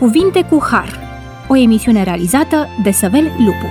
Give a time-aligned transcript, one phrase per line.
[0.00, 0.98] Cuvinte cu Har,
[1.48, 3.66] o emisiune realizată de Săvel Lupu.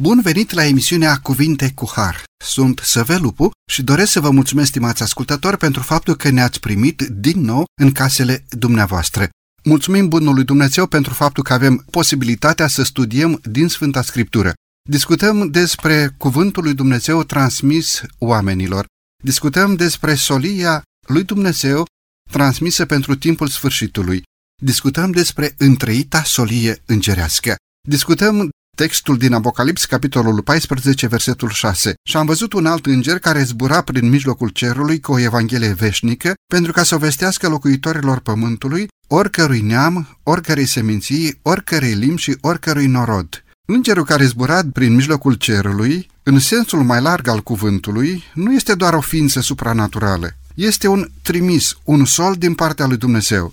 [0.00, 2.24] Bun venit la emisiunea Cuvinte cu Har.
[2.44, 7.02] Sunt Săvel Lupu și doresc să vă mulțumesc, stimați ascultători, pentru faptul că ne-ați primit
[7.02, 9.28] din nou în casele dumneavoastră.
[9.64, 14.52] Mulțumim Bunului Dumnezeu pentru faptul că avem posibilitatea să studiem din Sfânta Scriptură.
[14.88, 18.86] Discutăm despre Cuvântul lui Dumnezeu transmis oamenilor.
[19.24, 21.84] Discutăm despre solia lui Dumnezeu
[22.32, 24.22] transmisă pentru timpul sfârșitului.
[24.62, 27.56] Discutăm despre întreita solie îngerească.
[27.88, 31.94] Discutăm textul din Apocalips, capitolul 14, versetul 6.
[32.08, 36.34] Și am văzut un alt înger care zbura prin mijlocul cerului cu o evanghelie veșnică
[36.52, 42.86] pentru ca să o vestească locuitorilor pământului, oricărui neam, oricărei seminții, oricărei limbi și oricărui
[42.86, 43.44] norod.
[43.68, 48.94] Îngerul care zbura prin mijlocul cerului, în sensul mai larg al cuvântului, nu este doar
[48.94, 50.36] o ființă supranaturală.
[50.54, 53.52] Este un trimis, un sol din partea lui Dumnezeu.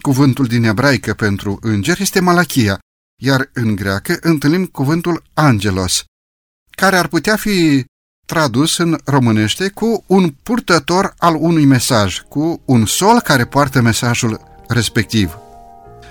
[0.00, 2.78] Cuvântul din ebraică pentru înger este malachia,
[3.22, 6.04] iar în greacă întâlnim cuvântul angelos,
[6.70, 7.84] care ar putea fi
[8.26, 14.40] tradus în românește cu un purtător al unui mesaj, cu un sol care poartă mesajul
[14.68, 15.38] respectiv.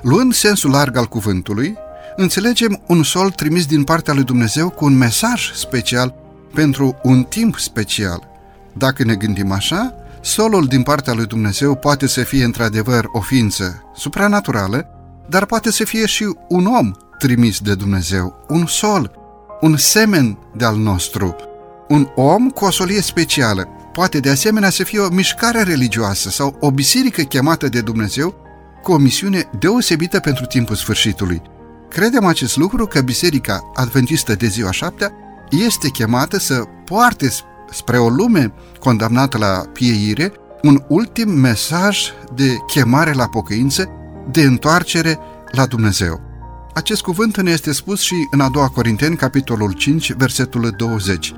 [0.02, 1.76] Luând sensul larg al cuvântului,
[2.16, 6.16] înțelegem un sol trimis din partea lui Dumnezeu cu un mesaj special
[6.54, 8.30] pentru un timp special.
[8.74, 13.92] Dacă ne gândim așa, solul din partea lui Dumnezeu poate să fie într-adevăr o ființă
[13.96, 14.88] supranaturală,
[15.30, 19.12] dar poate să fie și un om trimis de Dumnezeu, un sol,
[19.62, 21.36] un semen de-al nostru,
[21.88, 23.68] un om cu o solie specială.
[23.94, 28.36] Poate de asemenea să fie o mișcare religioasă sau o biserică chemată de Dumnezeu
[28.82, 31.42] cu o misiune deosebită pentru timpul sfârșitului.
[31.90, 35.12] Credem acest lucru că Biserica Adventistă de ziua șaptea
[35.50, 37.30] este chemată să poarte
[37.74, 42.00] spre o lume condamnată la pieire un ultim mesaj
[42.36, 43.90] de chemare la pocăință,
[44.32, 45.20] de întoarcere
[45.52, 46.22] la Dumnezeu.
[46.74, 51.34] Acest cuvânt ne este spus și în a doua Corinteni, capitolul 5, versetul 20.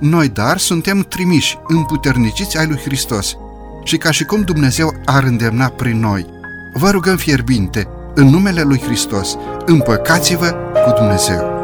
[0.00, 3.36] Noi, dar, suntem trimiși, împuterniciți ai lui Hristos
[3.84, 6.26] și ca și cum Dumnezeu ar îndemna prin noi.
[6.74, 9.36] Vă rugăm fierbinte, în numele lui Hristos,
[9.66, 11.59] împăcați-vă cu Dumnezeu.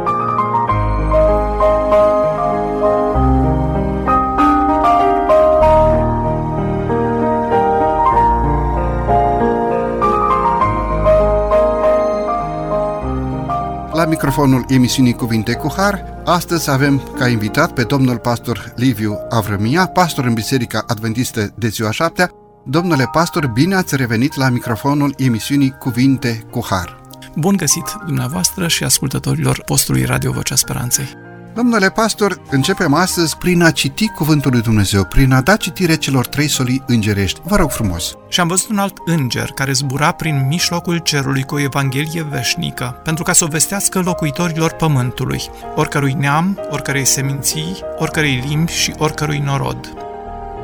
[14.09, 20.25] Microfonul emisiunii Cuvinte cu Har, astăzi avem ca invitat pe domnul pastor Liviu Avrămia, pastor
[20.25, 22.31] în Biserica Adventistă de ziua șaptea,
[22.69, 27.01] Domnule pastor, bine ați revenit la microfonul emisiunii Cuvinte cu Har.
[27.37, 31.26] Bun găsit dumneavoastră și ascultătorilor postului Radio Vocea Speranței.
[31.57, 36.27] Domnule pastor, începem astăzi prin a citi Cuvântul lui Dumnezeu, prin a da citire celor
[36.27, 37.41] trei solii îngerești.
[37.45, 38.15] Vă rog frumos!
[38.29, 43.01] Și am văzut un alt înger care zbura prin mijlocul cerului cu o evanghelie veșnică,
[43.05, 45.43] pentru ca să o vestească locuitorilor pământului,
[45.75, 49.93] oricărui neam, oricărei seminții, oricărei limbi și oricărui norod.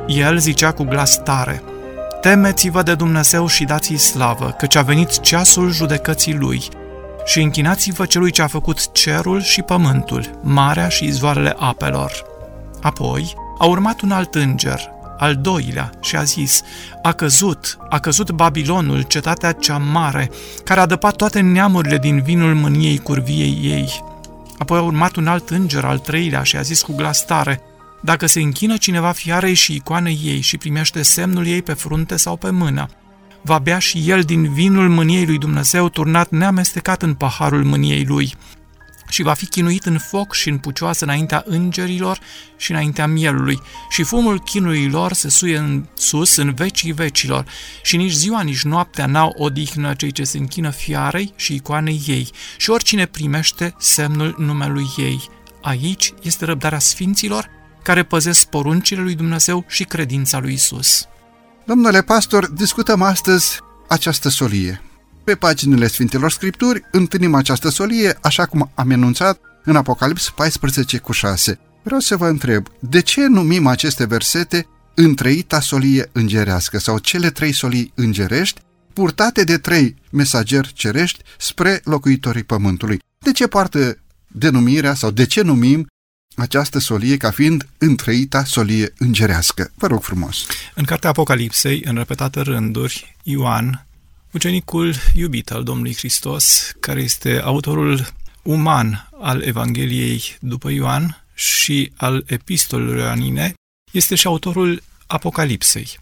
[0.07, 1.63] El zicea cu glas tare,
[2.21, 6.69] Temeți-vă de Dumnezeu și dați-i slavă, căci a venit ceasul judecății Lui.
[7.25, 12.11] Și închinați-vă celui ce a făcut cerul și pământul, marea și izvoarele apelor.
[12.81, 16.61] Apoi a urmat un alt înger, al doilea, și a zis,
[17.01, 20.31] A căzut, a căzut Babilonul, cetatea cea mare,
[20.63, 24.03] care a dăpat toate neamurile din vinul mâniei curviei ei.
[24.57, 27.61] Apoi a urmat un alt înger, al treilea, și a zis cu glas tare,
[28.01, 32.35] dacă se închină cineva fiarei și icoanei ei și primește semnul ei pe frunte sau
[32.35, 32.89] pe mână,
[33.43, 38.33] va bea și el din vinul mâniei lui Dumnezeu turnat neamestecat în paharul mâniei lui
[39.09, 42.19] și va fi chinuit în foc și în pucioasă înaintea îngerilor
[42.57, 43.59] și înaintea mielului
[43.89, 47.45] și fumul chinului lor se suie în sus în vecii vecilor
[47.83, 52.31] și nici ziua, nici noaptea n-au odihnă cei ce se închină fiarei și icoanei ei
[52.57, 55.29] și oricine primește semnul numelui ei.
[55.61, 57.49] Aici este răbdarea sfinților
[57.83, 61.07] care păzesc poruncile lui Dumnezeu și credința lui Isus.
[61.65, 64.81] Domnule pastor, discutăm astăzi această solie.
[65.23, 71.11] Pe paginile Sfintelor Scripturi întâlnim această solie, așa cum am enunțat în Apocalips 14 cu
[71.11, 71.59] 6.
[71.83, 77.53] Vreau să vă întreb, de ce numim aceste versete întreita solie îngerească sau cele trei
[77.53, 78.61] solii îngerești
[78.93, 82.99] purtate de trei mesageri cerești spre locuitorii pământului?
[83.19, 85.87] De ce poartă denumirea sau de ce numim
[86.35, 89.71] această solie ca fiind întreita solie îngerească.
[89.75, 90.45] Vă rog frumos.
[90.73, 93.85] În cartea Apocalipsei, în repetate rânduri, Ioan,
[94.31, 98.07] ucenicul iubit al Domnului Hristos, care este autorul
[98.41, 103.53] uman al Evangheliei după Ioan și al epistolelor ioanine,
[103.91, 105.97] este și autorul Apocalipsei.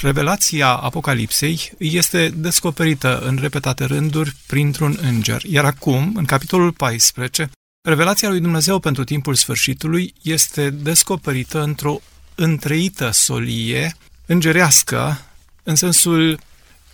[0.00, 5.42] revelația Apocalipsei este descoperită în repetate rânduri printr-un înger.
[5.44, 7.50] Iar acum, în capitolul 14,
[7.82, 12.00] revelația lui Dumnezeu pentru timpul sfârșitului este descoperită într-o
[12.34, 13.94] întreită solie
[14.26, 15.20] îngerească,
[15.62, 16.40] în sensul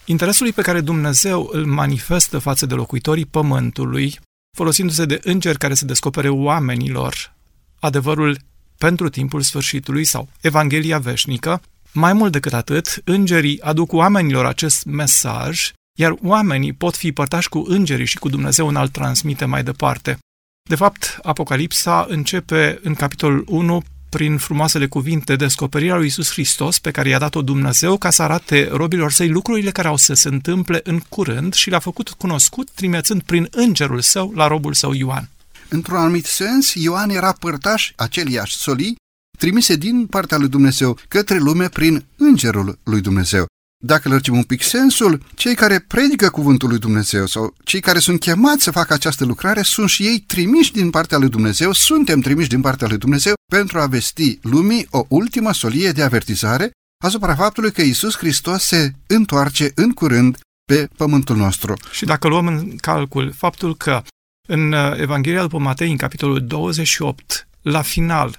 [0.05, 4.19] interesului pe care Dumnezeu îl manifestă față de locuitorii pământului,
[4.57, 7.35] folosindu-se de îngeri care se descopere oamenilor
[7.81, 8.39] adevărul
[8.79, 11.63] pentru timpul sfârșitului sau Evanghelia veșnică,
[11.93, 17.65] mai mult decât atât, îngerii aduc oamenilor acest mesaj, iar oamenii pot fi părtași cu
[17.67, 20.19] îngerii și cu Dumnezeu în alt transmite mai departe.
[20.67, 26.91] De fapt, Apocalipsa începe în capitolul 1 prin frumoasele cuvinte descoperirea lui Isus Hristos pe
[26.91, 30.81] care i-a dat-o Dumnezeu ca să arate robilor săi lucrurile care au să se întâmple
[30.85, 35.29] în curând și le-a făcut cunoscut trimițând prin îngerul său la robul său Ioan.
[35.69, 38.97] Într-un anumit sens, Ioan era părtaș aceliași solii
[39.39, 43.47] trimise din partea lui Dumnezeu către lume prin îngerul lui Dumnezeu.
[43.87, 48.21] Dacă lărgim un pic sensul, cei care predică cuvântul lui Dumnezeu sau cei care sunt
[48.21, 52.49] chemați să facă această lucrare sunt și ei trimiși din partea lui Dumnezeu, suntem trimiși
[52.49, 56.71] din partea lui Dumnezeu pentru a vesti lumii o ultimă solie de avertizare
[57.05, 61.75] asupra faptului că Isus Hristos se întoarce în curând pe pământul nostru.
[61.91, 64.03] Și dacă luăm în calcul faptul că
[64.49, 68.39] în uh, Evanghelia după Matei, în capitolul 28, la final,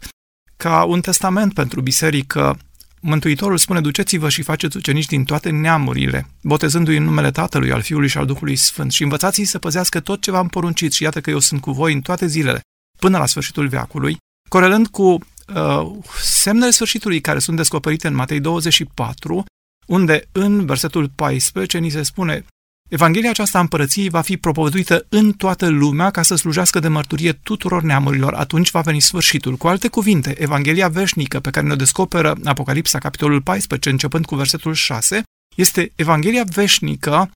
[0.57, 2.57] ca un testament pentru biserică,
[3.01, 8.07] Mântuitorul spune, duceți-vă și faceți ucenici din toate neamurile, botezându-i în numele Tatălui, al Fiului
[8.07, 11.29] și al Duhului Sfânt și învățați-i să păzească tot ce v-am poruncit și iată că
[11.29, 12.61] eu sunt cu voi în toate zilele,
[12.99, 14.17] până la sfârșitul veacului,
[14.49, 15.91] corelând cu uh,
[16.21, 19.45] semnele sfârșitului care sunt descoperite în Matei 24,
[19.85, 22.45] unde în versetul 14 ni se spune
[22.87, 27.31] Evanghelia aceasta a împărăției va fi propovăduită în toată lumea ca să slujească de mărturie
[27.33, 28.33] tuturor neamurilor.
[28.33, 29.55] Atunci va veni sfârșitul.
[29.55, 34.73] Cu alte cuvinte, Evanghelia veșnică pe care ne-o descoperă Apocalipsa, capitolul 14, începând cu versetul
[34.73, 35.23] 6,
[35.55, 37.31] este Evanghelia veșnică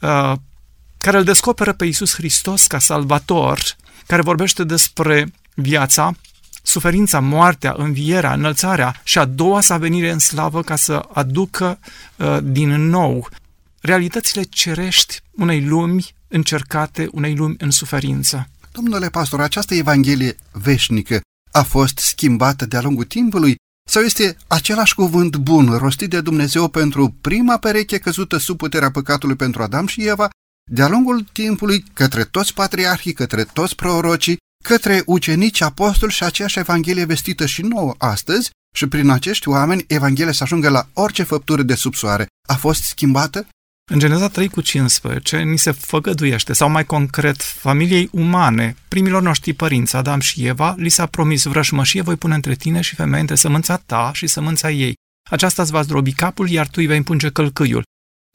[0.00, 0.32] uh,
[0.98, 3.60] care îl descoperă pe Iisus Hristos ca salvator,
[4.06, 6.12] care vorbește despre viața,
[6.62, 11.78] suferința, moartea, învierea, înălțarea și a doua sa venire în slavă ca să aducă
[12.16, 13.28] uh, din nou
[13.82, 18.48] realitățile cerești unei lumi încercate, unei lumi în suferință.
[18.72, 21.20] Domnule pastor, această Evanghelie veșnică
[21.50, 23.56] a fost schimbată de-a lungul timpului
[23.90, 29.36] sau este același cuvânt bun rostit de Dumnezeu pentru prima pereche căzută sub puterea păcatului
[29.36, 30.30] pentru Adam și Eva,
[30.70, 37.04] de-a lungul timpului către toți patriarhii, către toți prorocii, către ucenici, apostoli și aceeași Evanghelie
[37.04, 41.74] vestită și nouă astăzi și prin acești oameni Evanghelia să ajungă la orice făptură de
[41.74, 42.26] sub soare.
[42.48, 43.46] A fost schimbată?
[43.90, 49.52] În Geneza 3 cu 15 ni se făgăduiește, sau mai concret, familiei umane, primilor noștri
[49.52, 53.34] părinți, Adam și Eva, li s-a promis vrășmășie voi pune între tine și femeie între
[53.36, 54.94] sămânța ta și sămânța ei.
[55.30, 57.82] Aceasta îți va zdrobi capul, iar tu îi vei împunge călcâiul.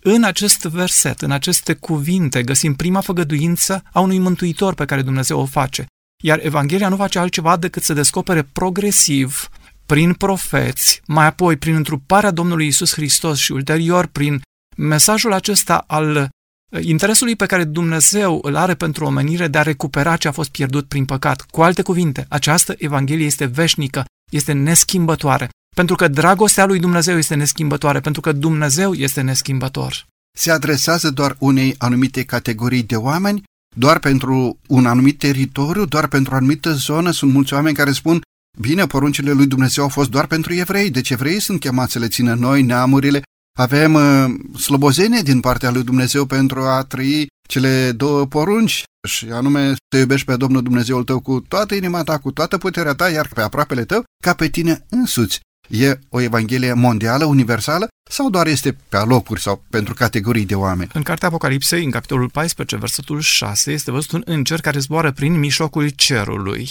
[0.04, 5.40] În acest verset, în aceste cuvinte, găsim prima făgăduință a unui mântuitor pe care Dumnezeu
[5.40, 5.86] o face.
[6.24, 9.50] Iar Evanghelia nu face altceva decât să descopere progresiv,
[9.86, 14.42] prin profeți, mai apoi prin întruparea Domnului Isus Hristos și ulterior prin
[14.78, 20.16] mesajul acesta al uh, interesului pe care Dumnezeu îl are pentru omenire de a recupera
[20.16, 21.42] ce a fost pierdut prin păcat.
[21.42, 27.36] Cu alte cuvinte, această Evanghelie este veșnică, este neschimbătoare, pentru că dragostea lui Dumnezeu este
[27.36, 30.06] neschimbătoare, pentru că Dumnezeu este neschimbător.
[30.38, 33.44] Se adresează doar unei anumite categorii de oameni,
[33.76, 37.12] doar pentru un anumit teritoriu, doar pentru o anumită zonă.
[37.12, 38.22] Sunt mulți oameni care spun,
[38.60, 42.08] bine, poruncile lui Dumnezeu au fost doar pentru evrei, deci evreii sunt chemați să le
[42.08, 43.22] țină noi, neamurile,
[43.58, 49.74] avem uh, slobozenie din partea lui Dumnezeu pentru a trăi cele două porunci, și anume
[49.92, 53.30] să iubești pe Domnul Dumnezeul tău cu toată inima ta, cu toată puterea ta, iar
[53.34, 55.40] pe aproapele tău, ca pe tine însuți.
[55.70, 60.90] E o evanghelie mondială, universală, sau doar este pe alocuri sau pentru categorii de oameni?
[60.94, 65.40] În cartea Apocalipsei, în capitolul 14, versetul 6, este văzut un înger care zboară prin
[65.40, 66.70] mijlocul cerului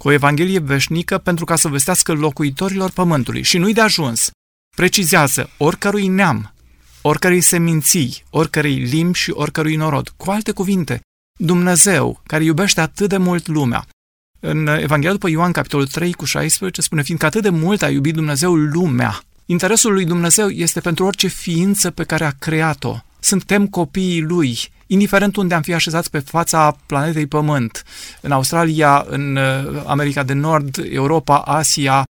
[0.00, 3.42] cu o evanghelie veșnică pentru ca să vestească locuitorilor pământului.
[3.42, 4.30] Și nu-i de ajuns
[4.76, 6.54] precizează oricărui neam,
[7.02, 10.12] oricărei seminții, oricărei limbi și oricărui norod.
[10.16, 11.00] Cu alte cuvinte,
[11.38, 13.86] Dumnezeu, care iubește atât de mult lumea,
[14.40, 18.14] în Evanghelia după Ioan, capitolul 3 cu 16, spune, fiindcă atât de mult a iubit
[18.14, 19.20] Dumnezeu lumea.
[19.46, 22.96] Interesul lui Dumnezeu este pentru orice ființă pe care a creat-o.
[23.20, 27.84] Suntem copiii lui, indiferent unde am fi așezați pe fața planetei Pământ,
[28.20, 32.04] în Australia, în uh, America de Nord, Europa, Asia,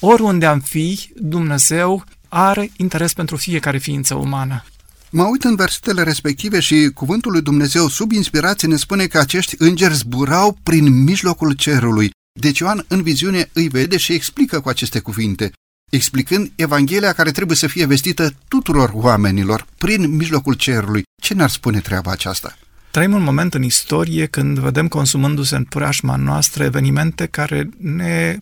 [0.00, 4.64] Oriunde am fi, Dumnezeu are interes pentru fiecare ființă umană.
[5.10, 9.54] Mă uit în versetele respective și cuvântul lui Dumnezeu sub inspirație ne spune că acești
[9.58, 12.10] îngeri zburau prin mijlocul cerului.
[12.40, 15.52] Deci Ioan în viziune îi vede și explică cu aceste cuvinte.
[15.90, 21.02] explicând Evanghelia care trebuie să fie vestită tuturor oamenilor prin mijlocul cerului.
[21.22, 22.56] Ce ne-ar spune treaba aceasta?
[22.90, 28.38] Trăim un moment în istorie când vedem consumându-se în preajma noastră evenimente care ne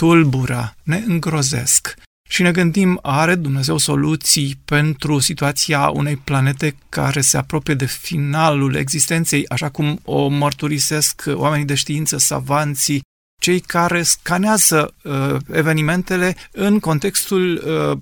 [0.00, 1.94] tulbură, ne îngrozesc.
[2.28, 8.74] Și ne gândim, are Dumnezeu soluții pentru situația unei planete care se apropie de finalul
[8.74, 13.02] existenței, așa cum o mărturisesc oamenii de știință, savanții,
[13.40, 17.98] cei care scanează uh, evenimentele în contextul uh,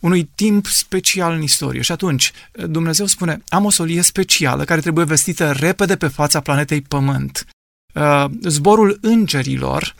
[0.00, 1.80] unui timp special în istorie.
[1.80, 2.32] Și atunci,
[2.66, 7.46] Dumnezeu spune, am o solie specială care trebuie vestită repede pe fața planetei Pământ.
[7.94, 9.94] Uh, zborul îngerilor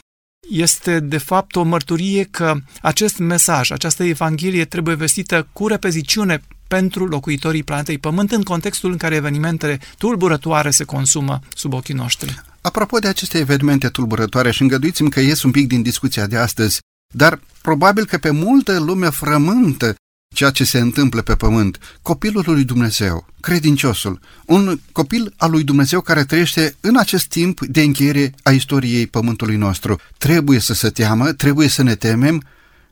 [0.48, 7.06] este de fapt o mărturie că acest mesaj, această evanghelie trebuie vestită cu repeziciune pentru
[7.06, 12.42] locuitorii planetei Pământ în contextul în care evenimentele tulburătoare se consumă sub ochii noștri.
[12.60, 16.80] Apropo de aceste evenimente tulburătoare și îngăduiți-mi că ies un pic din discuția de astăzi,
[17.14, 19.94] dar probabil că pe multă lume frământă
[20.34, 26.00] ceea ce se întâmplă pe pământ, copilul lui Dumnezeu, credinciosul, un copil al lui Dumnezeu
[26.00, 30.00] care trăiește în acest timp de încheiere a istoriei pământului nostru.
[30.18, 32.42] Trebuie să se teamă, trebuie să ne temem.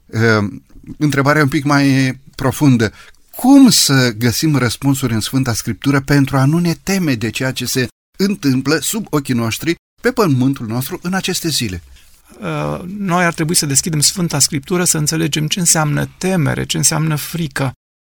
[0.06, 0.20] Uh,
[0.98, 2.92] întrebarea un pic mai profundă.
[3.36, 7.64] Cum să găsim răspunsuri în Sfânta Scriptură pentru a nu ne teme de ceea ce
[7.64, 7.88] se
[8.18, 11.82] întâmplă sub ochii noștri pe pământul nostru în aceste zile?
[12.40, 17.16] Uh, noi ar trebui să deschidem Sfânta Scriptură să înțelegem ce înseamnă temere, ce înseamnă
[17.16, 17.72] frică.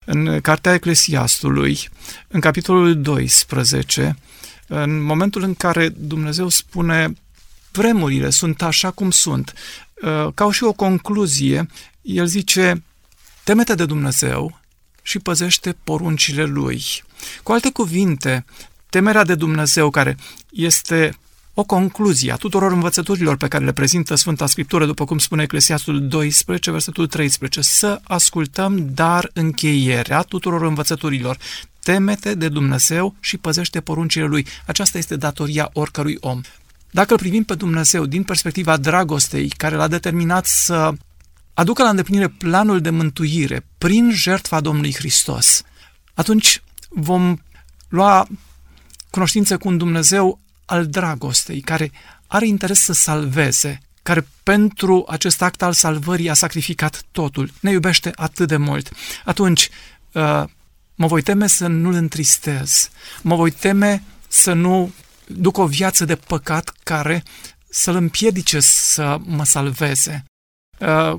[0.06, 1.88] În Cartea Eclesiastului,
[2.28, 4.16] în capitolul 12,
[4.66, 7.12] în momentul în care Dumnezeu spune
[7.72, 9.52] vremurile sunt așa cum sunt,
[10.02, 11.66] uh, ca și o concluzie,
[12.02, 12.82] el zice,
[13.44, 14.60] temete de Dumnezeu
[15.02, 16.82] și păzește poruncile Lui.
[17.42, 18.44] Cu alte cuvinte,
[18.90, 20.16] temerea de Dumnezeu, care
[20.50, 21.18] este
[21.60, 26.08] o concluzie a tuturor învățăturilor pe care le prezintă Sfânta Scriptură, după cum spune Eclesiastul
[26.08, 31.36] 12, versetul 13, să ascultăm dar încheierea tuturor învățăturilor.
[31.82, 34.46] Temete de Dumnezeu și păzește poruncile Lui.
[34.66, 36.40] Aceasta este datoria oricărui om.
[36.90, 40.92] Dacă îl privim pe Dumnezeu din perspectiva dragostei care l-a determinat să
[41.54, 45.62] aducă la îndeplinire planul de mântuire prin jertfa Domnului Hristos,
[46.14, 47.36] atunci vom
[47.88, 48.26] lua
[49.10, 51.92] cunoștință cu un Dumnezeu al dragostei, care
[52.26, 58.12] are interes să salveze, care pentru acest act al salvării a sacrificat totul, ne iubește
[58.14, 58.90] atât de mult,
[59.24, 59.68] atunci
[60.12, 60.44] uh,
[60.94, 62.90] mă voi teme să nu-l întristez,
[63.22, 64.92] mă voi teme să nu
[65.26, 67.22] duc o viață de păcat care
[67.68, 70.24] să-l împiedice să mă salveze.
[70.78, 71.14] Uh,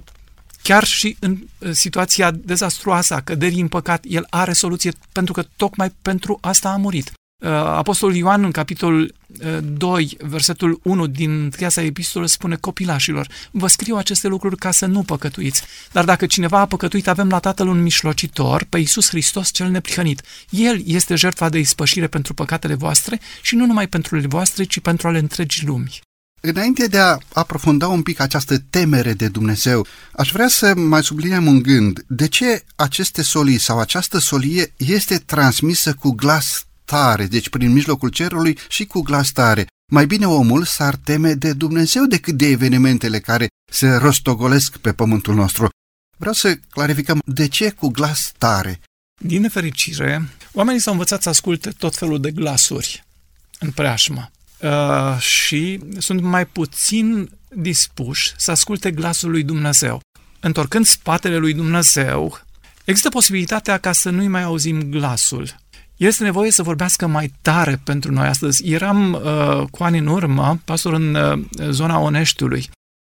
[0.61, 5.43] chiar și în uh, situația dezastruoasă a căderii în păcat, el are soluție pentru că
[5.55, 7.11] tocmai pentru asta a murit.
[7.39, 9.15] Uh, Apostolul Ioan, în capitolul
[9.63, 14.85] 2, uh, versetul 1 din Triasa Epistolă, spune copilașilor, vă scriu aceste lucruri ca să
[14.85, 15.63] nu păcătuiți.
[15.91, 20.21] Dar dacă cineva a păcătuit, avem la Tatăl un mișlocitor, pe Iisus Hristos cel neprihănit.
[20.49, 24.79] El este jertfa de ispășire pentru păcatele voastre și nu numai pentru ale voastre, ci
[24.79, 25.99] pentru ale întregii lumi.
[26.41, 31.45] Înainte de a aprofunda un pic această temere de Dumnezeu, aș vrea să mai subliniem
[31.45, 32.03] un gând.
[32.07, 38.09] De ce aceste solii sau această solie este transmisă cu glas tare, deci prin mijlocul
[38.09, 39.67] cerului și cu glas tare.
[39.91, 45.35] Mai bine omul s-ar teme de Dumnezeu decât de evenimentele care se rostogolesc pe pământul
[45.35, 45.69] nostru.
[46.17, 48.79] Vreau să clarificăm de ce cu glas tare.
[49.21, 53.03] Din nefericire, oamenii s-au învățat să asculte tot felul de glasuri
[53.59, 54.31] în preajmă
[54.61, 60.01] uh, și sunt mai puțin dispuși să asculte glasul lui Dumnezeu.
[60.39, 62.41] Întorcând spatele lui Dumnezeu,
[62.85, 65.55] există posibilitatea ca să nu-i mai auzim glasul
[65.99, 68.67] este nevoie să vorbească mai tare pentru noi astăzi.
[68.67, 72.69] Eram uh, cu ani în urmă pastor în uh, zona Oneștiului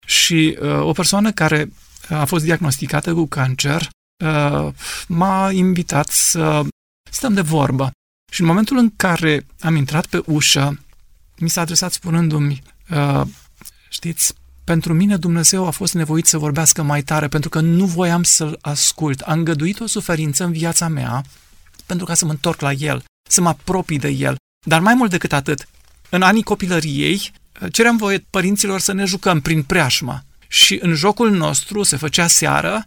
[0.07, 1.73] și uh, o persoană care
[2.09, 3.89] a fost diagnosticată cu cancer
[4.25, 4.73] uh,
[5.09, 6.63] m-a invitat să
[7.11, 7.91] stăm de vorbă.
[8.33, 10.79] Și în momentul în care am intrat pe ușă,
[11.39, 13.23] mi s-a adresat spunându-mi, uh,
[13.89, 14.35] știți,
[14.65, 18.59] pentru mine Dumnezeu a fost nevoit să vorbească mai tare pentru că nu voiam să-L
[18.61, 19.21] ascult.
[19.21, 21.25] Am îngăduit o suferință în viața mea
[21.93, 24.37] pentru ca să mă întorc la el, să mă apropii de el.
[24.67, 25.69] Dar mai mult decât atât,
[26.09, 27.33] în anii copilăriei,
[27.73, 30.25] ceream voie părinților să ne jucăm prin preajmă.
[30.49, 32.85] Și în jocul nostru se făcea seară,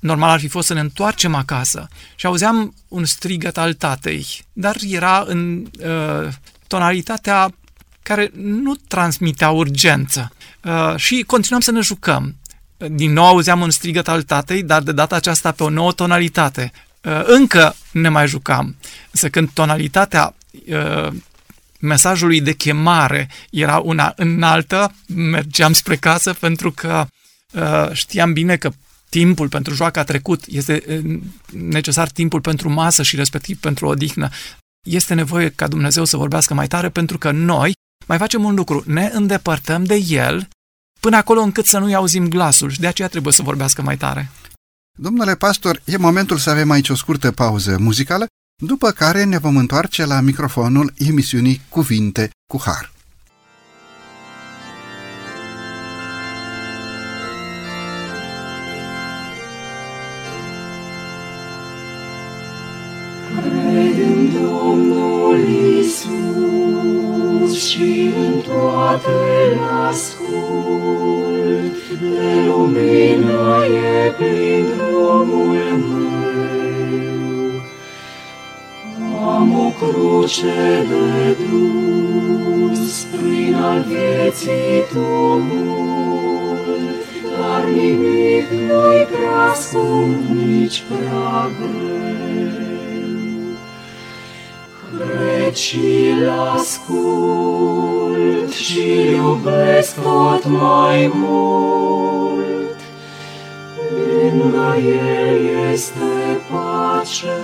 [0.00, 1.88] normal ar fi fost să ne întoarcem acasă.
[2.14, 6.28] Și auzeam un strigăt al tatei, dar era în uh,
[6.66, 7.54] tonalitatea
[8.02, 10.32] care nu transmitea urgență.
[10.64, 12.36] Uh, și continuam să ne jucăm.
[12.76, 16.72] Din nou auzeam un strigăt al tatei, dar de data aceasta pe o nouă tonalitate.
[17.04, 18.76] Uh, încă ne mai jucam.
[19.10, 20.34] Însă când tonalitatea
[20.66, 21.08] uh,
[21.80, 27.06] mesajului de chemare era una înaltă, mergeam spre casă pentru că
[27.52, 28.70] uh, știam bine că
[29.08, 31.02] timpul pentru joacă a trecut, este
[31.52, 34.28] necesar timpul pentru masă și respectiv pentru odihnă.
[34.86, 37.72] Este nevoie ca Dumnezeu să vorbească mai tare pentru că noi
[38.06, 40.48] mai facem un lucru, ne îndepărtăm de El
[41.00, 44.30] până acolo încât să nu-i auzim glasul și de aceea trebuie să vorbească mai tare.
[45.00, 48.26] Domnule pastor, e momentul să avem aici o scurtă pauză muzicală,
[48.62, 52.92] după care ne vom întoarce la microfonul emisiunii Cuvinte cu Har.
[63.42, 65.38] Cred în Domnul
[65.80, 67.17] Isus
[67.54, 75.54] și în toate ascult, de lumină e plin drumul
[75.88, 76.30] meu.
[79.34, 86.66] Am o cruce de dus prin al vieții tumult,
[87.30, 92.67] dar nimic nu-i prea scump, nici prea greu
[94.98, 95.54] cred
[96.56, 102.76] ascult și iubesc tot mai mult.
[103.92, 107.36] Lângă el este pace,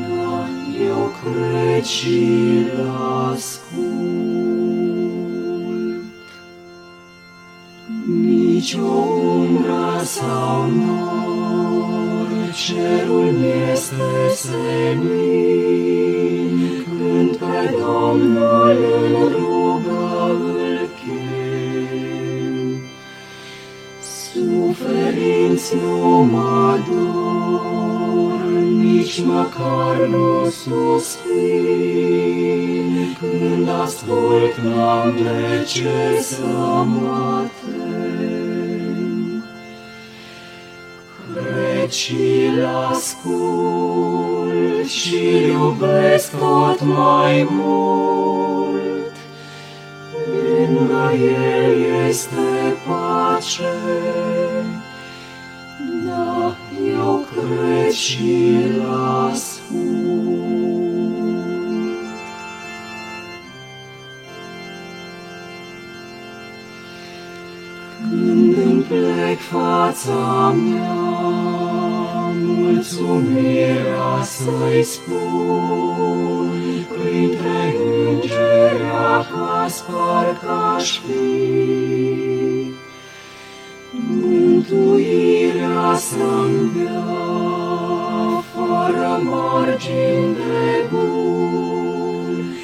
[0.00, 0.48] da,
[0.88, 2.90] eu cred și-l
[3.32, 3.72] ascult.
[8.06, 11.11] Nici o umbră sau nor,
[12.52, 15.02] cerul mi-este senin,
[16.84, 22.80] când pe Domnul în rugă îl chem.
[24.00, 25.98] Suferinți nu
[26.30, 31.36] mă dor, nici măcar nu suspin,
[33.20, 36.44] când ascult n-am de ce să
[36.84, 37.44] mă
[41.92, 49.16] și-l ascult și iubesc tot mai mult.
[50.26, 53.72] Lângă el este pace,
[56.06, 56.56] da,
[56.96, 58.82] eu cred și-l
[59.30, 60.32] ascult.
[68.10, 71.61] Când îmi plec fața mea,
[72.62, 76.50] mulțumirea să-i spun,
[76.92, 77.74] printre
[78.08, 78.82] îngeri
[79.16, 81.50] acasă parcă-aș fi.
[84.20, 87.04] Mântuirea să-mi dea,
[88.54, 92.54] fără margini de bun,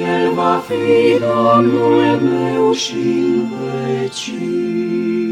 [0.00, 5.25] El va fi Domnul meu și-n vecii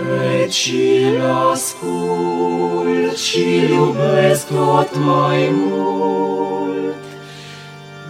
[0.00, 6.94] cred și-l ascult și iubesc tot mai mult.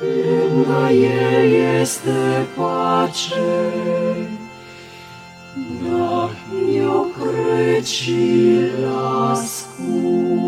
[0.00, 3.72] Lângă el este pace,
[5.82, 6.30] da,
[6.74, 8.88] eu cred și-l
[9.30, 10.39] ascult.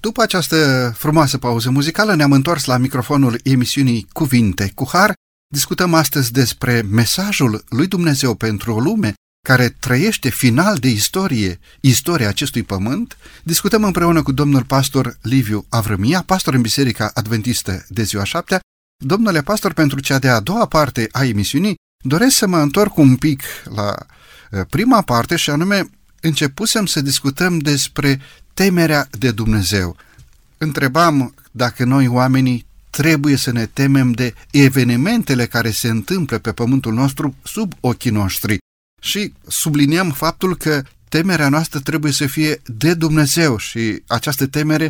[0.00, 5.12] După această frumoasă pauză muzicală ne-am întors la microfonul emisiunii Cuvinte cu Har.
[5.52, 9.14] Discutăm astăzi despre mesajul lui Dumnezeu pentru o lume
[9.46, 13.16] care trăiește final de istorie, istoria acestui pământ.
[13.42, 18.60] Discutăm împreună cu domnul pastor Liviu Avrămia, pastor în Biserica Adventistă de ziua șaptea.
[19.04, 23.42] Domnule pastor, pentru cea de-a doua parte a emisiunii, doresc să mă întorc un pic
[23.74, 23.96] la
[24.50, 28.20] uh, prima parte și anume începusem să discutăm despre
[28.54, 29.96] temerea de Dumnezeu.
[30.58, 36.92] Întrebam dacă noi oamenii trebuie să ne temem de evenimentele care se întâmplă pe pământul
[36.92, 38.58] nostru sub ochii noștri
[39.02, 44.88] și subliniem faptul că temerea noastră trebuie să fie de Dumnezeu și această temere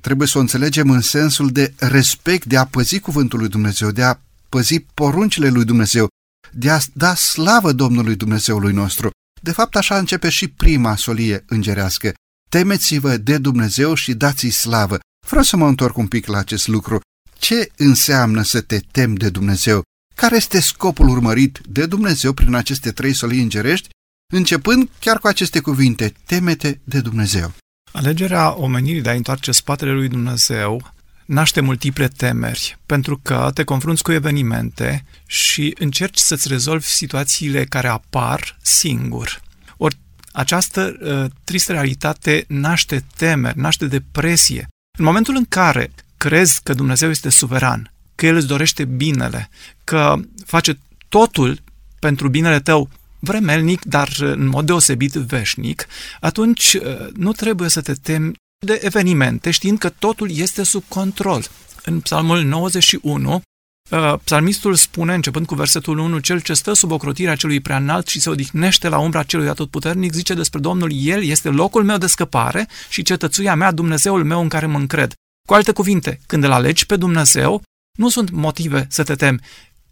[0.00, 4.02] trebuie să o înțelegem în sensul de respect, de a păzi cuvântul lui Dumnezeu, de
[4.02, 6.08] a păzi poruncile lui Dumnezeu,
[6.52, 9.10] de a da slavă Domnului Dumnezeului nostru.
[9.42, 12.12] De fapt, așa începe și prima solie îngerească.
[12.48, 14.98] Temeți-vă de Dumnezeu și dați-i slavă.
[15.26, 17.00] Vreau să mă întorc un pic la acest lucru.
[17.38, 19.82] Ce înseamnă să te temi de Dumnezeu?
[20.14, 23.88] Care este scopul urmărit de Dumnezeu prin aceste trei solii îngerești,
[24.32, 27.52] începând chiar cu aceste cuvinte, temete de Dumnezeu?
[27.92, 30.92] Alegerea omenirii de a întoarce spatele lui Dumnezeu
[31.24, 37.88] naște multiple temeri, pentru că te confrunți cu evenimente și încerci să-ți rezolvi situațiile care
[37.88, 39.40] apar singur.
[40.38, 44.68] Ori această uh, tristă realitate naște temeri, naște depresie.
[44.98, 49.48] În momentul în care crezi că Dumnezeu este suveran, că El îți dorește binele,
[49.84, 50.14] că
[50.46, 51.60] face totul
[52.00, 55.86] pentru binele tău, vremelnic, dar în mod deosebit veșnic,
[56.20, 58.32] atunci uh, nu trebuie să te temi
[58.66, 61.44] de evenimente, știind că totul este sub control.
[61.84, 63.40] În Psalmul 91, uh,
[64.24, 68.20] psalmistul spune, începând cu versetul 1, cel ce stă sub ocrotirea celui prea înalt și
[68.20, 72.68] se odihnește la umbra celui atotputernic, zice despre Domnul, El este locul meu de scăpare
[72.88, 75.12] și cetățuia mea, Dumnezeul meu în care mă încred.
[75.46, 77.62] Cu alte cuvinte, când îl alegi pe Dumnezeu,
[77.98, 79.40] nu sunt motive să te temi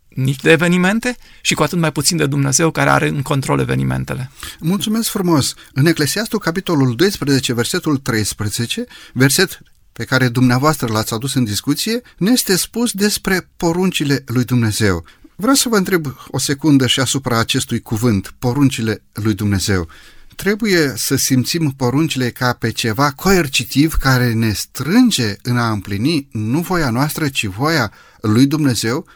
[0.08, 4.30] nici de evenimente și cu atât mai puțin de Dumnezeu care are în control evenimentele.
[4.60, 5.54] Mulțumesc frumos!
[5.72, 9.60] În Eclesiastul, capitolul 12, versetul 13, verset
[9.96, 15.04] pe care dumneavoastră l-ați adus în discuție, ne este spus despre poruncile lui Dumnezeu.
[15.36, 19.88] Vreau să vă întreb o secundă și asupra acestui cuvânt, poruncile lui Dumnezeu.
[20.34, 26.60] Trebuie să simțim poruncile ca pe ceva coercitiv care ne strânge în a împlini nu
[26.60, 29.06] voia noastră, ci voia lui Dumnezeu,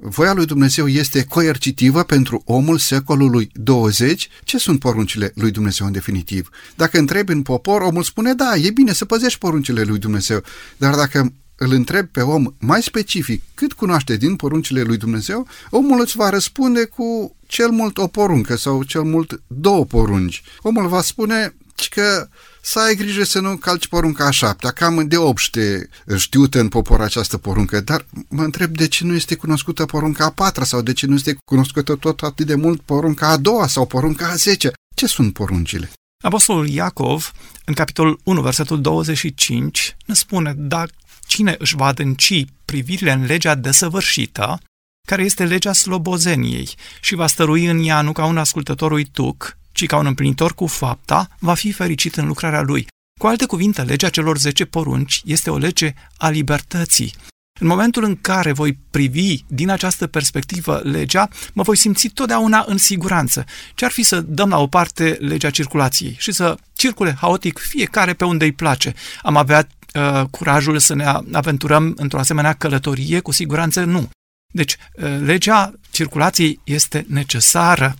[0.00, 5.92] voia lui Dumnezeu este coercitivă pentru omul secolului 20, ce sunt poruncile lui Dumnezeu în
[5.92, 6.48] definitiv?
[6.76, 10.42] Dacă întrebi în popor, omul spune, da, e bine să păzești poruncile lui Dumnezeu,
[10.76, 16.00] dar dacă îl întreb pe om mai specific cât cunoaște din poruncile lui Dumnezeu, omul
[16.00, 20.42] îți va răspunde cu cel mult o poruncă sau cel mult două porunci.
[20.62, 21.54] Omul va spune
[21.90, 22.28] că
[22.70, 27.00] să ai grijă să nu calci porunca a șaptea, cam de obște știută în popor
[27.00, 30.92] această poruncă, dar mă întreb de ce nu este cunoscută porunca a patra sau de
[30.92, 34.72] ce nu este cunoscută tot atât de mult porunca a doua sau porunca a zece.
[34.96, 35.90] Ce sunt poruncile?
[36.24, 37.32] Apostolul Iacov,
[37.64, 40.90] în capitolul 1, versetul 25, ne spune, dacă
[41.26, 44.60] cine își va adânci privirile în legea desăvârșită,
[45.08, 49.86] care este legea slobozeniei, și va stărui în ea nu ca un ascultător uituc, ci
[49.86, 52.86] ca un împlinitor cu fapta, va fi fericit în lucrarea lui.
[53.20, 57.14] Cu alte cuvinte, legea celor 10 porunci este o lege a libertății.
[57.60, 62.78] În momentul în care voi privi din această perspectivă legea, mă voi simți totdeauna în
[62.78, 63.44] siguranță.
[63.74, 68.12] Ce ar fi să dăm la o parte legea circulației și să circule haotic fiecare
[68.12, 68.94] pe unde îi place?
[69.22, 73.20] Am avea uh, curajul să ne aventurăm într-o asemenea călătorie?
[73.20, 74.10] Cu siguranță nu.
[74.54, 77.96] Deci, uh, legea circulației este necesară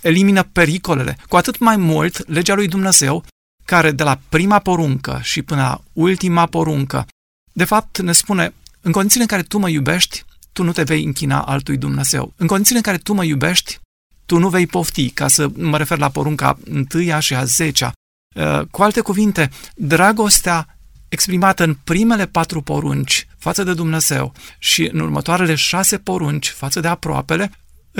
[0.00, 1.18] elimină pericolele.
[1.28, 3.24] Cu atât mai mult, legea lui Dumnezeu,
[3.64, 7.06] care de la prima poruncă și până la ultima poruncă,
[7.52, 11.04] de fapt ne spune, în condițiile în care tu mă iubești, tu nu te vei
[11.04, 12.32] închina altui Dumnezeu.
[12.36, 13.78] În condițiile în care tu mă iubești,
[14.26, 17.92] tu nu vei pofti, ca să mă refer la porunca întâia și a zecea.
[18.34, 25.00] Uh, cu alte cuvinte, dragostea exprimată în primele patru porunci față de Dumnezeu și în
[25.00, 27.50] următoarele șase porunci față de aproapele,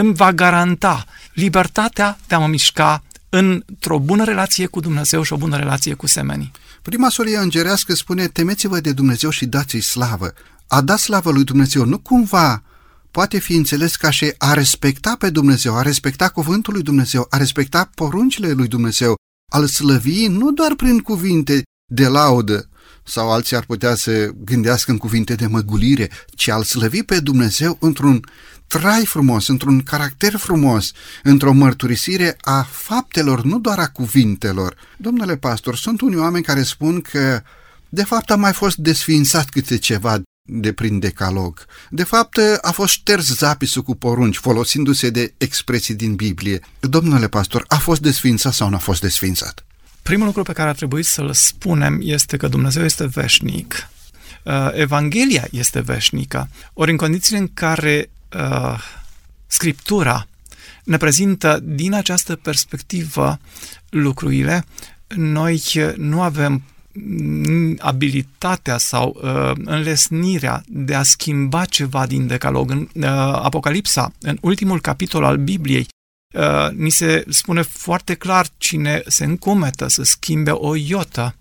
[0.00, 5.36] îmi va garanta libertatea de a mă mișca într-o bună relație cu Dumnezeu și o
[5.36, 6.50] bună relație cu semenii.
[6.82, 10.32] Prima solie îngerească spune, temeți-vă de Dumnezeu și dați-i slavă.
[10.66, 12.62] A da slavă lui Dumnezeu nu cumva
[13.10, 17.36] poate fi înțeles ca și a respecta pe Dumnezeu, a respecta cuvântul lui Dumnezeu, a
[17.36, 19.14] respecta poruncile lui Dumnezeu,
[19.52, 22.68] al slăvi nu doar prin cuvinte de laudă,
[23.04, 27.76] sau alții ar putea să gândească în cuvinte de măgulire, ci al slăvi pe Dumnezeu
[27.80, 28.24] într-un
[28.68, 34.76] trai frumos, într-un caracter frumos, într-o mărturisire a faptelor, nu doar a cuvintelor.
[34.96, 37.42] Domnule pastor, sunt unii oameni care spun că
[37.88, 41.64] de fapt a mai fost desfințat câte ceva de prin decalog.
[41.90, 46.60] De fapt, a fost șters zapisul cu porunci, folosindu-se de expresii din Biblie.
[46.80, 49.64] Domnule pastor, a fost desfințat sau nu a fost desfințat?
[50.02, 53.88] Primul lucru pe care ar trebui să-l spunem este că Dumnezeu este veșnic.
[54.42, 56.48] Uh, Evanghelia este veșnică.
[56.72, 58.78] Ori în condițiile în care uh,
[59.46, 60.26] Scriptura
[60.84, 63.38] ne prezintă din această perspectivă
[63.88, 64.64] lucrurile,
[65.16, 65.62] noi
[65.96, 66.62] nu avem
[67.78, 72.70] abilitatea sau uh, înlesnirea de a schimba ceva din decalog.
[72.70, 73.04] În uh,
[73.42, 75.86] Apocalipsa, în ultimul capitol al Bibliei,
[76.34, 81.34] uh, ni se spune foarte clar cine se încumetă să schimbe o iotă,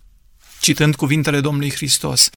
[0.62, 2.30] citând cuvintele Domnului Hristos,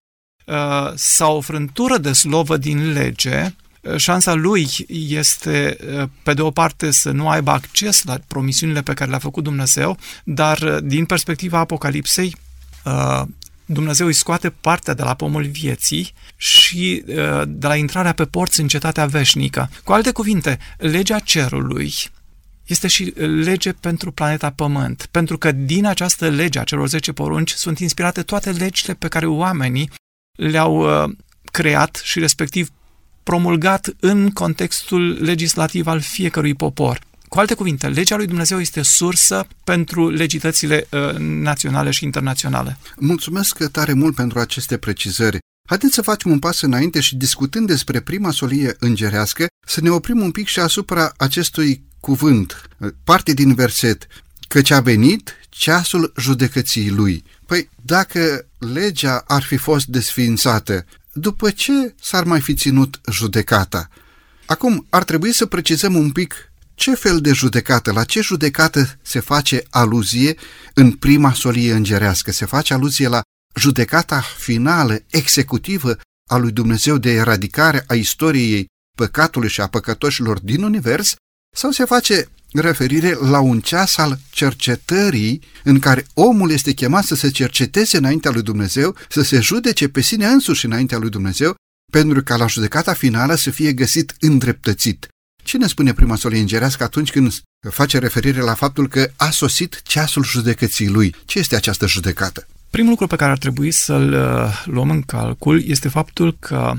[0.47, 3.51] uh, sau o frântură de slovă din lege, uh,
[3.97, 4.69] șansa lui
[5.09, 9.19] este, uh, pe de o parte, să nu aibă acces la promisiunile pe care le-a
[9.19, 12.37] făcut Dumnezeu, dar uh, din perspectiva Apocalipsei,
[13.65, 17.05] Dumnezeu îi scoate partea de la pomul vieții și
[17.47, 19.71] de la intrarea pe porți în cetatea veșnică.
[19.85, 21.93] Cu alte cuvinte, legea cerului
[22.67, 23.05] este și
[23.43, 28.23] lege pentru planeta Pământ, pentru că din această lege a celor 10 porunci sunt inspirate
[28.23, 29.91] toate legile pe care oamenii
[30.37, 31.11] le-au uh,
[31.51, 32.71] creat și respectiv
[33.23, 36.99] promulgat în contextul legislativ al fiecărui popor.
[37.29, 42.79] Cu alte cuvinte, legea lui Dumnezeu este sursă pentru legitățile uh, naționale și internaționale.
[42.97, 45.39] Mulțumesc tare mult pentru aceste precizări.
[45.69, 50.21] Haideți să facem un pas înainte și discutând despre prima solie îngerească, să ne oprim
[50.21, 52.69] un pic și asupra acestui cuvânt,
[53.05, 54.07] parte din verset,
[54.49, 57.25] căci a venit ceasul judecății lui.
[57.47, 63.89] Păi, dacă legea ar fi fost desființată, după ce s-ar mai fi ținut judecata?
[64.47, 69.21] Acum, ar trebui să precizăm un pic ce fel de judecată, la ce judecată se
[69.21, 70.37] face aluzie
[70.75, 72.33] în prima solie îngerească?
[72.33, 73.21] Se face aluzie la
[73.55, 75.97] judecata finală, executivă
[76.31, 81.15] a lui Dumnezeu de eradicare a istoriei păcatului și a păcătoșilor din univers
[81.57, 87.15] sau se face referire la un ceas al cercetării în care omul este chemat să
[87.15, 91.55] se cerceteze înaintea lui Dumnezeu, să se judece pe sine însuși înaintea lui Dumnezeu,
[91.93, 95.09] pentru ca la judecata finală să fie găsit îndreptățit.
[95.43, 100.25] Cine spune prima solie îngerească atunci când face referire la faptul că a sosit ceasul
[100.25, 101.15] judecății lui?
[101.25, 102.47] Ce este această judecată?
[102.71, 106.73] Primul lucru pe care ar trebui să-l uh, luăm în calcul este faptul că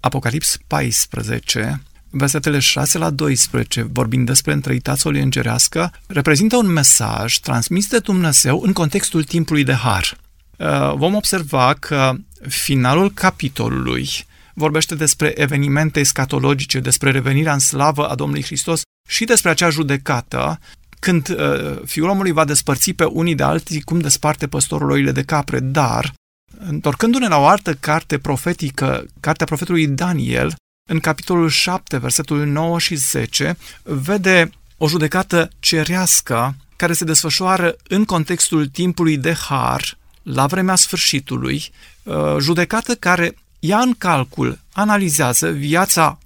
[0.00, 7.88] Apocalips 14 versetele 6 la 12, vorbind despre întreitatea solie îngerească, reprezintă un mesaj transmis
[7.88, 10.16] de Dumnezeu în contextul timpului de har.
[10.56, 12.14] Uh, vom observa că
[12.48, 14.08] finalul capitolului
[14.54, 20.58] vorbește despre evenimente escatologice, despre revenirea în slavă a Domnului Hristos și despre acea judecată
[20.98, 25.22] când uh, fiul omului va despărți pe unii de alții cum desparte păstorul oile de
[25.22, 26.12] capre, dar
[26.58, 30.54] întorcându-ne la o altă carte profetică, cartea profetului Daniel,
[30.90, 38.04] în capitolul 7, versetul 9 și 10, vede o judecată cerească care se desfășoară în
[38.04, 41.70] contextul timpului de har, la vremea sfârșitului,
[42.02, 46.18] uh, judecată care ia în calcul, analizează viața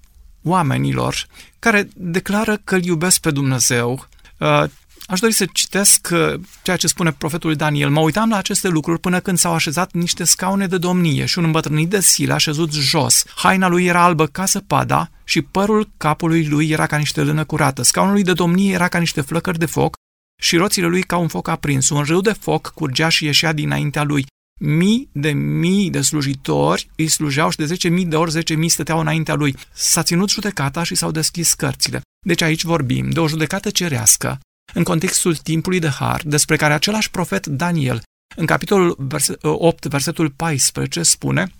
[0.42, 1.26] oamenilor
[1.58, 4.64] care declară că îl iubesc pe Dumnezeu, uh,
[5.06, 7.90] Aș dori să citesc uh, ceea ce spune profetul Daniel.
[7.90, 11.44] Mă uitam la aceste lucruri până când s-au așezat niște scaune de domnie și un
[11.44, 13.24] îmbătrânit de sil așezut jos.
[13.34, 17.82] Haina lui era albă ca săpada și părul capului lui era ca niște lână curată.
[17.82, 19.94] Scaunul lui de domnie era ca niște flăcări de foc
[20.40, 21.88] și roțile lui ca un foc aprins.
[21.88, 24.26] Un râu de foc curgea și ieșea dinaintea lui.
[24.60, 28.68] Mii de mii de slujitori îi slujeau și de zece mii de ori zece mii
[28.68, 29.56] stăteau înaintea lui.
[29.72, 32.00] S-a ținut judecata și s-au deschis cărțile.
[32.26, 34.38] Deci aici vorbim de o judecată cerească
[34.74, 38.02] în contextul timpului de har, despre care același profet Daniel,
[38.36, 39.08] în capitolul
[39.42, 41.52] 8, versetul 14, spune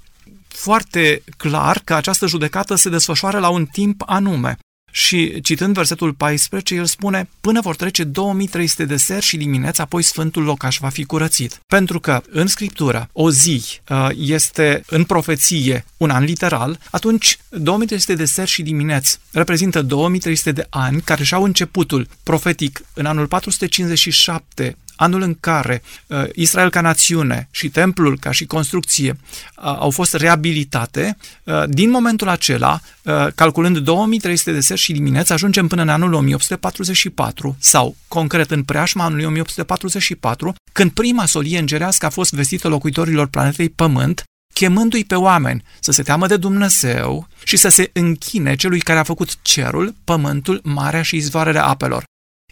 [0.49, 4.57] foarte clar că această judecată se desfășoară la un timp anume.
[4.95, 10.03] Și citând versetul 14, el spune, până vor trece 2300 de seri și dimineți, apoi
[10.03, 11.61] Sfântul Locaș va fi curățit.
[11.67, 18.15] Pentru că în Scriptură o zi uh, este în profeție un an literal, atunci 2300
[18.15, 24.77] de seri și dimineți reprezintă 2300 de ani care și-au începutul profetic în anul 457
[25.03, 30.15] anul în care uh, Israel ca națiune și templul ca și construcție uh, au fost
[30.15, 35.89] reabilitate, uh, din momentul acela, uh, calculând 2300 de seri și dimineți, ajungem până în
[35.89, 42.69] anul 1844 sau, concret, în preajma anului 1844, când prima solie îngerească a fost vestită
[42.69, 48.55] locuitorilor planetei Pământ, chemându-i pe oameni să se teamă de Dumnezeu și să se închine
[48.55, 52.05] celui care a făcut cerul, pământul, marea și izvoarele apelor.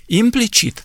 [0.07, 0.85] Implicit,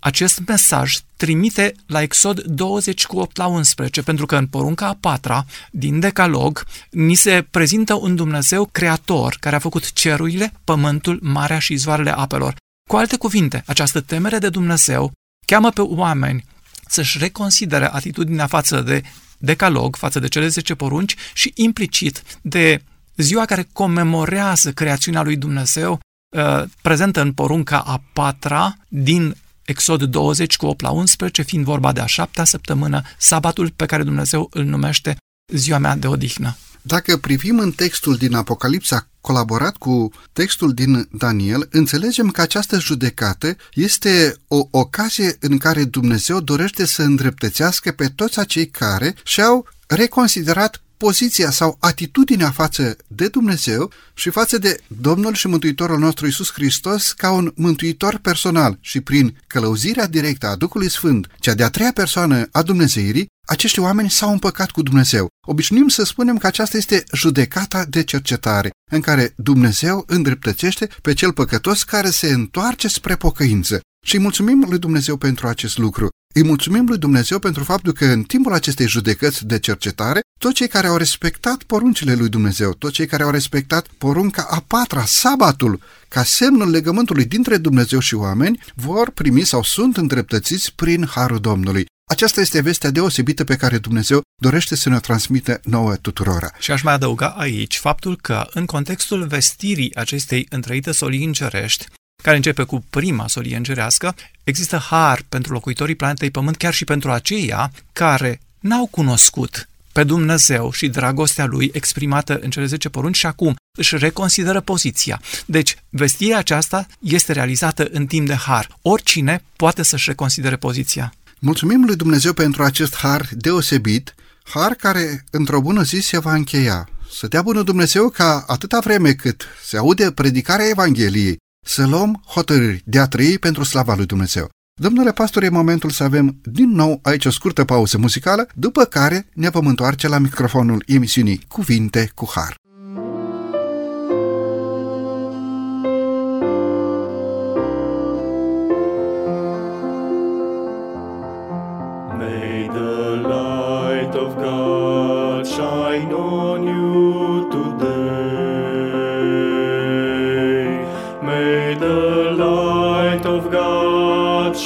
[0.00, 4.96] acest mesaj trimite la Exod 20 cu 8 la 11, pentru că în porunca a
[5.00, 11.58] patra din Decalog ni se prezintă un Dumnezeu creator care a făcut cerurile, pământul, marea
[11.58, 12.56] și izvoarele apelor.
[12.88, 15.12] Cu alte cuvinte, această temere de Dumnezeu
[15.46, 16.44] cheamă pe oameni
[16.86, 19.02] să-și reconsidere atitudinea față de
[19.38, 22.82] Decalog, față de cele 10 porunci și implicit de
[23.16, 26.00] ziua care comemorează creațiunea lui Dumnezeu,
[26.36, 29.36] uh, prezentă în porunca a patra din
[29.70, 34.02] Exod 20 cu 8 la 11, fiind vorba de a șaptea săptămână, sabatul pe care
[34.02, 35.16] Dumnezeu îl numește
[35.54, 36.56] ziua mea de odihnă.
[36.82, 43.56] Dacă privim în textul din Apocalipsa colaborat cu textul din Daniel, înțelegem că această judecată
[43.74, 50.82] este o ocazie în care Dumnezeu dorește să îndreptățească pe toți acei care și-au reconsiderat
[51.04, 57.12] poziția sau atitudinea față de Dumnezeu și față de Domnul și Mântuitorul nostru Isus Hristos
[57.12, 62.48] ca un mântuitor personal și prin călăuzirea directă a Duhului Sfânt, cea de-a treia persoană
[62.52, 65.28] a Dumnezeirii, acești oameni s-au împăcat cu Dumnezeu.
[65.46, 71.32] Obișnuim să spunem că aceasta este judecata de cercetare, în care Dumnezeu îndreptățește pe cel
[71.32, 73.80] păcătos care se întoarce spre pocăință.
[74.06, 76.08] Și îi mulțumim lui Dumnezeu pentru acest lucru.
[76.34, 80.68] Îi mulțumim lui Dumnezeu pentru faptul că în timpul acestei judecăți de cercetare, toți cei
[80.68, 85.80] care au respectat poruncile lui Dumnezeu, toți cei care au respectat porunca a patra, sabatul,
[86.08, 91.86] ca semnul legământului dintre Dumnezeu și oameni, vor primi sau sunt îndreptățiți prin Harul Domnului.
[92.10, 96.50] Aceasta este vestea deosebită pe care Dumnezeu dorește să ne transmită nouă tuturora.
[96.58, 101.86] Și aș mai adăuga aici faptul că, în contextul vestirii acestei întrăite solii îngerești,
[102.22, 107.10] care începe cu prima solie îngerească, există har pentru locuitorii planetei Pământ, chiar și pentru
[107.10, 113.26] aceia care n-au cunoscut pe Dumnezeu și dragostea Lui exprimată în cele 10 porunci și
[113.26, 115.20] acum își reconsideră poziția.
[115.46, 118.68] Deci, vestirea aceasta este realizată în timp de har.
[118.82, 121.14] Oricine poate să-și reconsidere poziția.
[121.38, 126.88] Mulțumim lui Dumnezeu pentru acest har deosebit, har care într-o bună zi se va încheia.
[127.12, 132.82] Să dea bună Dumnezeu ca atâta vreme cât se aude predicarea Evangheliei, să luăm hotărâri
[132.84, 134.50] de a trăi pentru slava lui Dumnezeu.
[134.80, 139.28] Domnule pastor, e momentul să avem din nou aici o scurtă pauză muzicală, după care
[139.34, 142.54] ne vom întoarce la microfonul emisiunii Cuvinte cu Har.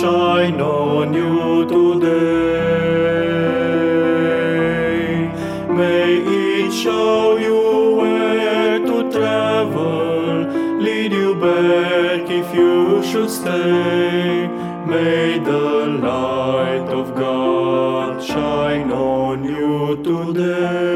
[0.04, 2.24] shine on you today.
[5.78, 7.60] May it show you
[8.00, 10.44] where to travel,
[10.86, 14.46] lead you back if you should stay.
[14.92, 15.68] May the
[16.08, 20.93] light of God shine on you today.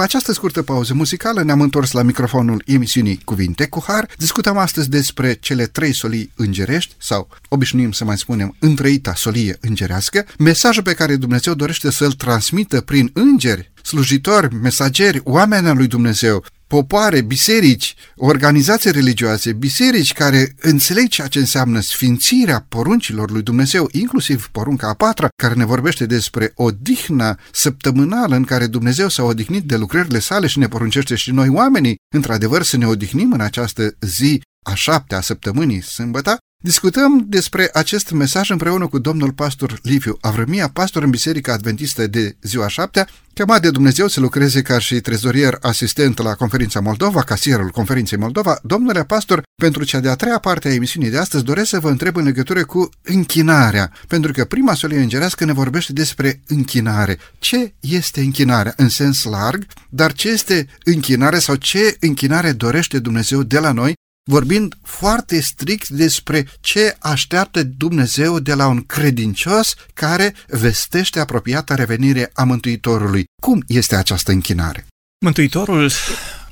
[0.00, 4.08] După această scurtă pauză muzicală ne-am întors la microfonul emisiunii Cuvinte cu Har.
[4.16, 10.26] Discutăm astăzi despre cele trei solii îngerești, sau obișnuim să mai spunem întrăita solie îngerească,
[10.38, 17.20] mesajul pe care Dumnezeu dorește să-l transmită prin îngeri, slujitori, mesageri, oameni lui Dumnezeu, popoare,
[17.20, 24.88] biserici, organizații religioase, biserici care înțeleg ceea ce înseamnă sfințirea poruncilor lui Dumnezeu, inclusiv porunca
[24.88, 30.18] a patra, care ne vorbește despre odihna săptămânală în care Dumnezeu s-a odihnit de lucrările
[30.18, 34.74] sale și ne poruncește și noi oamenii, într-adevăr, să ne odihnim în această zi a
[34.74, 41.10] șaptea săptămânii, sâmbătă, Discutăm despre acest mesaj împreună cu domnul pastor Liviu Avrămia, pastor în
[41.10, 46.34] Biserica Adventistă de ziua șaptea, chemat de Dumnezeu să lucreze ca și trezorier asistent la
[46.34, 48.58] Conferința Moldova, casierul Conferinței Moldova.
[48.62, 52.16] Domnule pastor, pentru cea de-a treia parte a emisiunii de astăzi doresc să vă întreb
[52.16, 57.18] în legătură cu închinarea, pentru că prima solie îngerească ne vorbește despre închinare.
[57.38, 63.42] Ce este închinarea în sens larg, dar ce este închinare sau ce închinare dorește Dumnezeu
[63.42, 63.94] de la noi
[64.24, 72.30] vorbind foarte strict despre ce așteaptă Dumnezeu de la un credincios care vestește apropiata revenire
[72.34, 73.24] a Mântuitorului.
[73.42, 74.86] Cum este această închinare?
[75.24, 75.90] Mântuitorul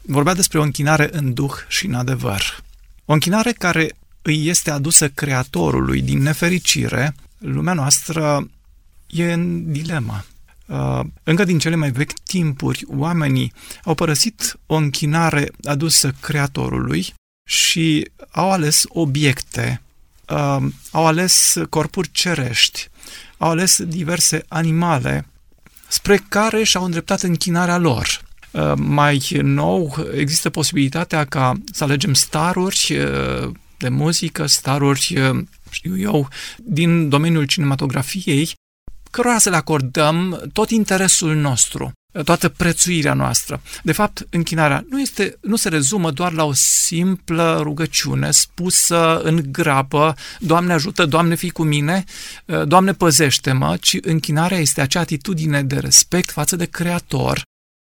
[0.02, 2.62] vorbea despre o închinare în duh și în adevăr.
[3.04, 8.50] O închinare care îi este adusă Creatorului din nefericire, lumea noastră
[9.06, 10.24] e în dilemă.
[10.66, 13.52] Uh, încă din cele mai vechi timpuri, oamenii
[13.84, 17.14] au părăsit o închinare adusă Creatorului
[17.48, 19.82] și au ales obiecte,
[20.28, 22.88] uh, au ales corpuri cerești,
[23.38, 25.26] au ales diverse animale
[25.86, 28.20] spre care și-au îndreptat închinarea lor.
[28.50, 35.98] Uh, mai nou, există posibilitatea ca să alegem staruri uh, de muzică, staruri, uh, știu
[35.98, 38.54] eu, din domeniul cinematografiei,
[39.10, 41.92] cărora să le acordăm tot interesul nostru
[42.24, 43.60] toată prețuirea noastră.
[43.82, 49.42] De fapt, închinarea nu, este, nu se rezumă doar la o simplă rugăciune spusă în
[49.50, 52.04] grabă, Doamne ajută, Doamne fii cu mine,
[52.64, 57.42] Doamne păzește-mă, ci închinarea este acea atitudine de respect față de Creator.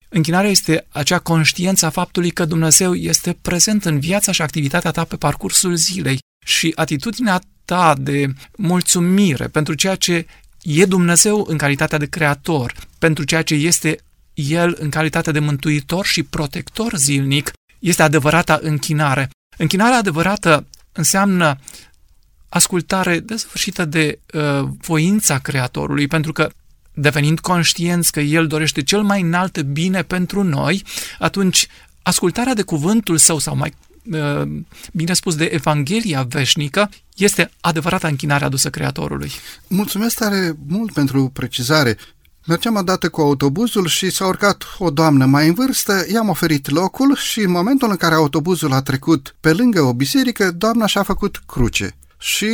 [0.09, 5.03] Închinarea este acea conștiență a faptului că Dumnezeu este prezent în viața și activitatea ta
[5.03, 10.26] pe parcursul zilei și atitudinea ta de mulțumire pentru ceea ce
[10.61, 13.97] e Dumnezeu în calitatea de creator, pentru ceea ce este
[14.34, 19.30] El în calitatea de mântuitor și protector zilnic, este adevărata închinare.
[19.58, 21.58] Închinarea adevărată înseamnă
[22.50, 26.50] ascultare desăvârșită de uh, voința Creatorului, pentru că
[26.94, 30.84] devenind conștienți că El dorește cel mai înalt bine pentru noi,
[31.20, 31.68] atunci
[32.02, 33.74] ascultarea de cuvântul său sau mai
[34.12, 34.42] uh,
[34.94, 39.32] bine spus de Evanghelia veșnică este adevărata închinare adusă Creatorului.
[39.68, 41.98] Mulțumesc tare mult pentru precizare.
[42.46, 47.16] Mergeam odată cu autobuzul și s-a urcat o doamnă mai în vârstă, i-am oferit locul
[47.16, 51.42] și în momentul în care autobuzul a trecut pe lângă o biserică, doamna și-a făcut
[51.46, 51.96] cruce.
[52.18, 52.50] Și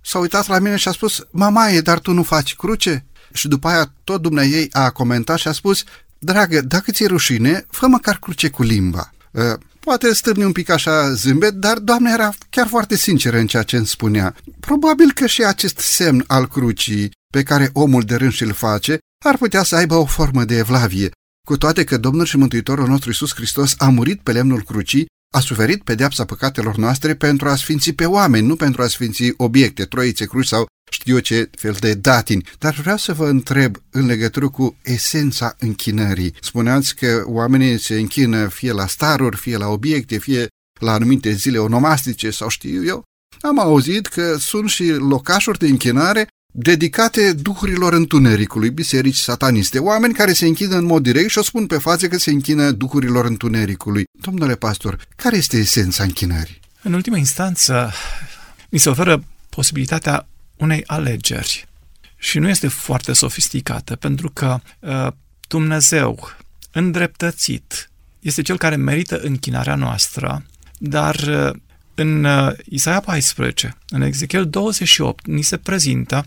[0.00, 3.04] s-a uitat la mine și a spus, mamaie, dar tu nu faci cruce?
[3.32, 5.84] Și după aia tot dumneai a comentat și a spus,
[6.18, 9.10] dragă, dacă ți-e rușine, fă măcar cruce cu limba.
[9.86, 13.62] Ă, poate stârni un pic așa zâmbet, dar doamna era chiar foarte sinceră în ceea
[13.62, 14.34] ce îmi spunea.
[14.60, 19.36] Probabil că și acest semn al crucii pe care omul de rând și-l face ar
[19.36, 21.10] putea să aibă o formă de evlavie,
[21.46, 25.40] cu toate că Domnul și Mântuitorul nostru Iisus Hristos a murit pe lemnul crucii, a
[25.40, 30.26] suferit pedeapsa păcatelor noastre pentru a sfinți pe oameni, nu pentru a sfinți obiecte, troițe,
[30.26, 32.48] cruci sau știu ce fel de datini.
[32.58, 36.34] Dar vreau să vă întreb în legătură cu esența închinării.
[36.40, 40.46] Spuneați că oamenii se închină fie la staruri, fie la obiecte, fie
[40.80, 43.02] la anumite zile onomastice sau știu eu.
[43.40, 50.32] Am auzit că sunt și locașuri de închinare dedicate duhurilor întunericului, biserici sataniste, oameni care
[50.32, 54.04] se închină în mod direct și o spun pe față că se închină duhurilor întunericului.
[54.20, 56.60] Domnule pastor, care este esența închinării?
[56.82, 57.92] În ultima instanță,
[58.68, 61.68] mi se oferă posibilitatea unei alegeri
[62.16, 65.06] și nu este foarte sofisticată, pentru că uh,
[65.48, 66.30] Dumnezeu,
[66.72, 67.90] îndreptățit,
[68.20, 70.46] este cel care merită închinarea noastră,
[70.78, 71.60] dar uh,
[71.94, 76.26] în uh, Isaia 14, în Ezechiel 28, ni se prezintă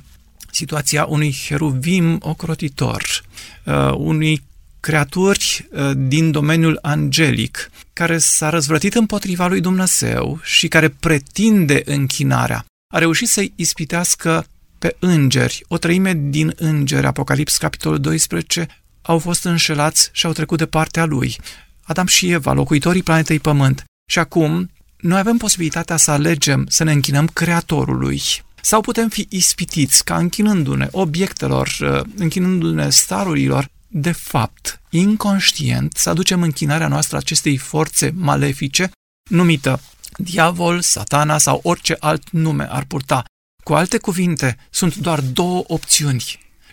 [0.51, 3.23] situația unui heruvim ocrotitor,
[3.63, 4.43] uh, unui
[4.79, 12.65] creaturi uh, din domeniul angelic, care s-a răzvrătit împotriva lui Dumnezeu și care pretinde închinarea.
[12.93, 14.45] A reușit să-i ispitească
[14.79, 15.63] pe îngeri.
[15.67, 18.67] O treime din îngeri, Apocalips, capitolul 12,
[19.01, 21.35] au fost înșelați și au trecut de partea lui.
[21.83, 23.83] Adam și Eva, locuitorii planetei Pământ.
[24.11, 28.21] Și acum, noi avem posibilitatea să alegem să ne închinăm Creatorului,
[28.61, 36.41] sau putem fi ispitiți ca închinându-ne obiectelor, uh, închinându-ne starurilor, de fapt, inconștient, să aducem
[36.41, 38.91] închinarea noastră acestei forțe malefice,
[39.29, 39.81] numită
[40.17, 43.23] diavol, satana sau orice alt nume ar purta.
[43.63, 46.23] Cu alte cuvinte, sunt doar două opțiuni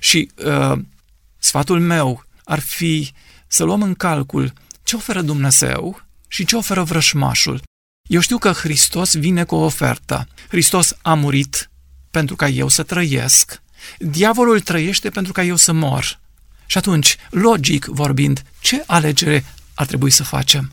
[0.01, 0.78] și uh,
[1.39, 3.12] sfatul meu ar fi
[3.47, 7.62] să luăm în calcul ce oferă Dumnezeu și ce oferă vrășmașul.
[8.09, 10.28] Eu știu că Hristos vine cu o ofertă.
[10.49, 11.70] Hristos a murit
[12.17, 13.62] pentru ca eu să trăiesc,
[13.99, 16.21] diavolul trăiește pentru ca eu să mor.
[16.67, 19.45] Și atunci, logic vorbind, ce alegere
[19.75, 20.73] ar trebui să facem?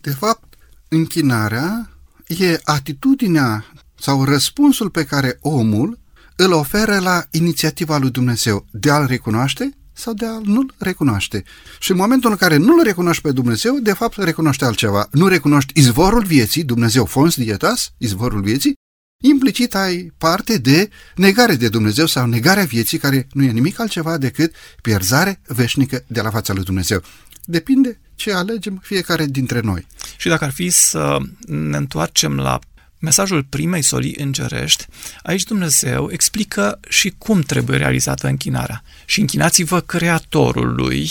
[0.00, 0.54] De fapt,
[0.88, 1.90] închinarea
[2.26, 3.64] e atitudinea
[3.98, 5.98] sau răspunsul pe care omul
[6.36, 11.44] îl oferă la inițiativa lui Dumnezeu de a-L recunoaște sau de a nu-L recunoaște.
[11.78, 15.08] Și în momentul în care nu-L recunoști pe Dumnezeu, de fapt recunoște altceva.
[15.10, 18.78] Nu recunoști izvorul vieții, Dumnezeu fons dietas, izvorul vieții,
[19.20, 24.18] implicit ai parte de negare de Dumnezeu sau negarea vieții, care nu e nimic altceva
[24.18, 27.02] decât pierzare veșnică de la fața lui Dumnezeu.
[27.44, 29.86] Depinde ce alegem fiecare dintre noi.
[30.16, 32.58] Și dacă ar fi să ne întoarcem la
[32.98, 34.86] mesajul primei solii îngerești,
[35.22, 38.82] aici Dumnezeu explică și cum trebuie realizată închinarea.
[39.04, 41.10] Și închinați-vă Creatorului,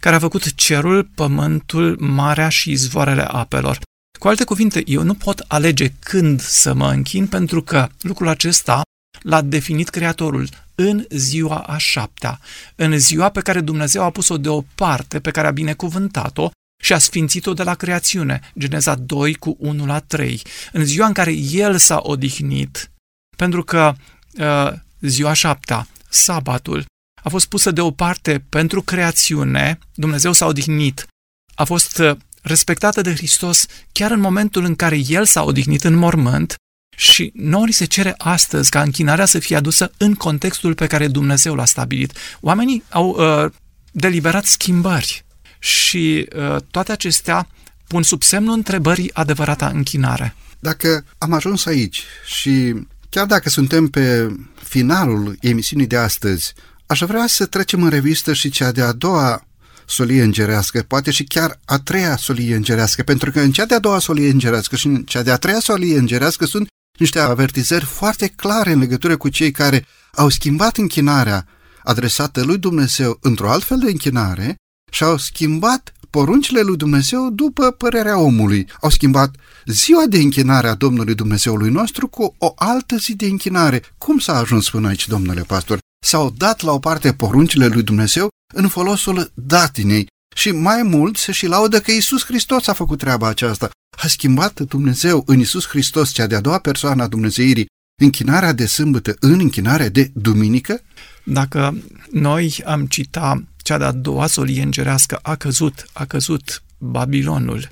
[0.00, 3.78] care a făcut cerul, pământul, marea și izvoarele apelor.
[4.20, 8.82] Cu alte cuvinte, eu nu pot alege când să mă închin pentru că lucrul acesta
[9.22, 12.40] l-a definit Creatorul în ziua a șaptea,
[12.74, 16.50] în ziua pe care Dumnezeu a pus-o deoparte, pe care a binecuvântat-o
[16.82, 20.42] și a sfințit-o de la creațiune, Geneza 2 cu 1 la 3,
[20.72, 22.90] în ziua în care El s-a odihnit,
[23.36, 23.94] pentru că
[24.38, 26.84] uh, ziua șaptea sabatul
[27.22, 31.06] a fost pusă deoparte pentru creațiune, Dumnezeu s-a odihnit,
[31.54, 35.94] a fost uh, respectată de Hristos chiar în momentul în care El s-a odihnit în
[35.94, 36.54] mormânt
[36.96, 41.08] și nouă ni se cere astăzi ca închinarea să fie adusă în contextul pe care
[41.08, 42.12] Dumnezeu l-a stabilit.
[42.40, 43.50] Oamenii au uh,
[43.92, 45.24] deliberat schimbări
[45.58, 47.48] și uh, toate acestea
[47.86, 50.34] pun sub semnul întrebării adevărata închinare.
[50.58, 52.74] Dacă am ajuns aici și
[53.08, 56.54] chiar dacă suntem pe finalul emisiunii de astăzi,
[56.86, 59.46] aș vrea să trecem în revistă și cea de-a doua
[59.90, 63.98] solie îngerească, poate și chiar a treia solie îngerească, pentru că în cea de-a doua
[63.98, 66.66] solie îngerească și în cea de-a treia solie îngerească sunt
[66.98, 71.46] niște avertizări foarte clare în legătură cu cei care au schimbat închinarea
[71.82, 74.54] adresată lui Dumnezeu într-o altfel de închinare
[74.90, 78.66] și au schimbat poruncile lui Dumnezeu după părerea omului.
[78.80, 79.34] Au schimbat
[79.66, 83.82] ziua de închinare a Domnului Dumnezeului nostru cu o altă zi de închinare.
[83.98, 85.78] Cum s-a ajuns până aici, domnule pastor?
[86.04, 91.32] S-au dat la o parte poruncile lui Dumnezeu în folosul datinei și mai mult se
[91.32, 93.70] și laudă că Isus Hristos a făcut treaba aceasta.
[94.02, 97.66] A schimbat Dumnezeu în Isus Hristos, cea de-a doua persoană a Dumnezeirii,
[98.02, 100.82] închinarea de sâmbătă în închinarea de duminică?
[101.24, 101.76] Dacă
[102.10, 107.68] noi am citat cea de-a doua solie îngerească, a căzut, a căzut Babilonul,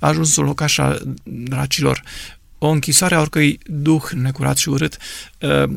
[0.00, 2.02] a ajuns un locaș al dracilor,
[2.58, 4.96] o închisoare a oricăi duh necurat și urât,
[5.42, 5.68] ă,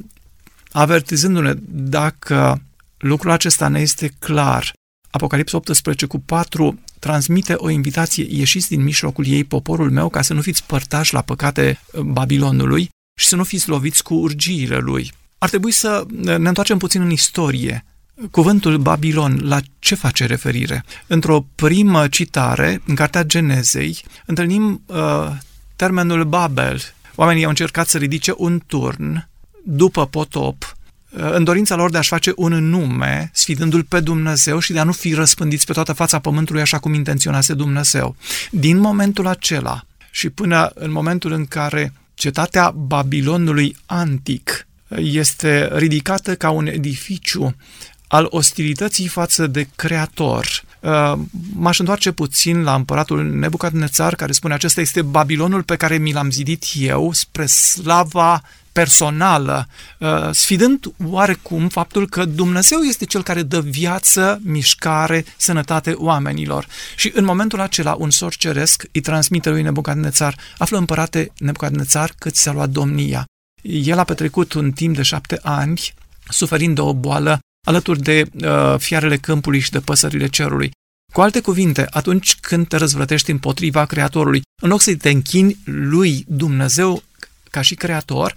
[0.71, 2.61] avertizându-ne dacă
[3.01, 4.73] lucrul acesta ne este clar.
[5.09, 10.33] Apocalipsa 18 cu 4 transmite o invitație, ieșiți din mijlocul ei, poporul meu, ca să
[10.33, 12.89] nu fiți părtași la păcate Babilonului
[13.19, 15.11] și să nu fiți loviți cu urgiile lui.
[15.37, 17.85] Ar trebui să ne întoarcem puțin în istorie.
[18.31, 20.85] Cuvântul Babilon, la ce face referire?
[21.07, 25.31] Într-o primă citare, în Cartea Genezei, întâlnim uh,
[25.75, 26.81] termenul Babel.
[27.15, 29.29] Oamenii au încercat să ridice un turn
[29.63, 30.80] după potop, uh,
[31.11, 34.91] în dorința lor de a-și face un nume, sfidându-l pe Dumnezeu și de a nu
[34.91, 38.15] fi răspândiți pe toată fața pământului așa cum intenționase Dumnezeu.
[38.51, 46.49] Din momentul acela și până în momentul în care cetatea Babilonului antic este ridicată ca
[46.49, 47.55] un edificiu
[48.07, 50.63] al ostilității față de Creator.
[50.81, 51.13] Uh,
[51.53, 56.31] m-aș întoarce puțin la împăratul Nebucadnețar, care spune acesta este Babilonul pe care mi l-am
[56.31, 59.67] zidit eu spre slava personală,
[59.97, 66.67] uh, sfidând oarecum faptul că Dumnezeu este cel care dă viață, mișcare, sănătate oamenilor.
[66.95, 72.33] Și în momentul acela un sor ceresc îi transmite lui Nebucadnețar, află împărate Nebucadnețar cât
[72.33, 73.25] ți-a luat domnia.
[73.61, 75.93] El a petrecut un timp de șapte ani
[76.29, 80.71] suferind de o boală alături de uh, fiarele câmpului și de păsările cerului.
[81.13, 86.25] Cu alte cuvinte, atunci când te răzvrătești împotriva Creatorului, în loc să te închini lui
[86.27, 87.03] Dumnezeu
[87.49, 88.33] ca și Creator,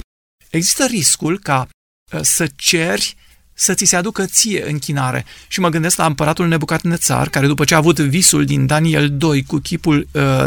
[0.50, 1.68] există riscul ca
[2.12, 3.16] uh, să ceri
[3.54, 5.24] să ți se aducă ție închinare.
[5.48, 9.42] Și mă gândesc la împăratul Nebucadnețar, care după ce a avut visul din Daniel 2
[9.42, 10.46] cu chipul uh,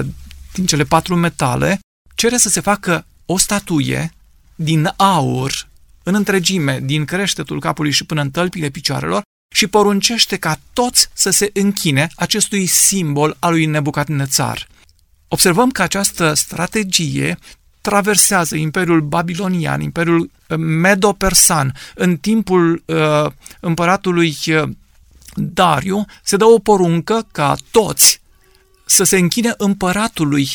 [0.53, 1.79] din cele patru metale,
[2.15, 4.11] cere să se facă o statuie
[4.55, 5.67] din aur
[6.07, 9.21] în întregime, din creștetul capului și până în tălpile picioarelor,
[9.55, 14.67] și poruncește ca toți să se închine acestui simbol al lui Nebucadnețar.
[15.27, 17.37] Observăm că această strategie
[17.81, 21.73] traversează Imperiul Babilonian, Imperiul uh, Medo-Persan.
[21.95, 24.69] În timpul uh, împăratului uh,
[25.33, 28.21] Dariu se dă o poruncă ca toți
[28.85, 30.49] să se închine împăratului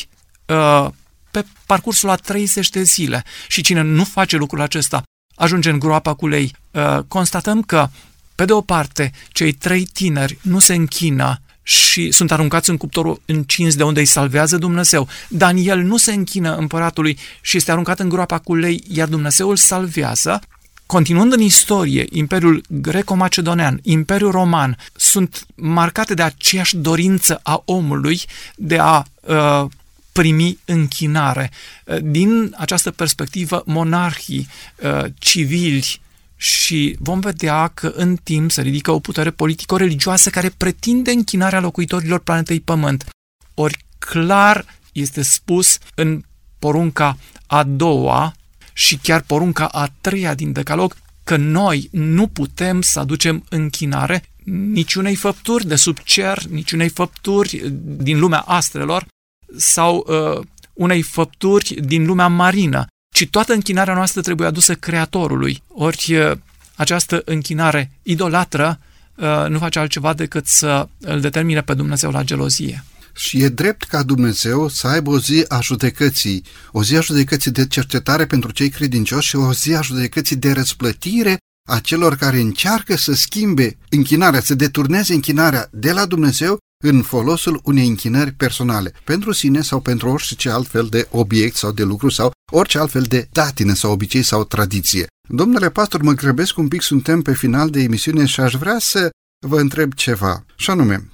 [0.45, 0.87] uh,
[1.31, 3.23] pe parcursul a 30 de zile.
[3.47, 5.03] Și cine nu face lucrul acesta
[5.35, 6.55] ajunge în groapa cu lei.
[6.71, 7.89] Uh, constatăm că,
[8.35, 13.21] pe de o parte, cei trei tineri nu se închină și sunt aruncați în cuptorul
[13.25, 15.07] încins de unde îi salvează Dumnezeu.
[15.29, 19.55] Daniel nu se închină împăratului și este aruncat în groapa cu lei, iar Dumnezeu îl
[19.55, 20.41] salvează.
[20.85, 28.21] Continuând în istorie, Imperiul Greco-Macedonean, Imperiul Roman sunt marcate de aceeași dorință a omului
[28.55, 29.65] de a uh,
[30.13, 31.51] primi închinare.
[32.01, 34.47] Din această perspectivă, monarhii,
[34.83, 36.01] uh, civili,
[36.43, 42.19] și vom vedea că în timp se ridică o putere politico-religioasă care pretinde închinarea locuitorilor
[42.19, 43.05] planetei Pământ.
[43.53, 46.23] Ori clar este spus în
[46.59, 48.33] porunca a doua
[48.73, 54.23] și chiar porunca a treia din Decalog că noi nu putem să aducem închinare
[54.73, 59.05] niciunei făpturi de sub cer, niciunei făpturi din lumea astrelor
[59.57, 65.63] sau uh, unei făpturi din lumea marină, ci toată închinarea noastră trebuie adusă Creatorului.
[65.67, 66.31] Ori uh,
[66.75, 68.79] această închinare idolatră
[69.15, 72.83] uh, nu face altceva decât să îl determine pe Dumnezeu la gelozie.
[73.15, 77.51] Și e drept ca Dumnezeu să aibă o zi a judecății, o zi a judecății
[77.51, 81.37] de cercetare pentru cei credincioși și o zi a judecății de răsplătire
[81.69, 87.61] a celor care încearcă să schimbe închinarea, să deturneze închinarea de la Dumnezeu în folosul
[87.63, 92.31] unei închinări personale, pentru sine sau pentru orice altfel de obiect sau de lucru sau
[92.51, 95.07] orice altfel de datină sau obicei sau tradiție.
[95.29, 99.09] Domnule pastor, mă grăbesc un pic, suntem pe final de emisiune și aș vrea să
[99.47, 101.09] vă întreb ceva, și anume,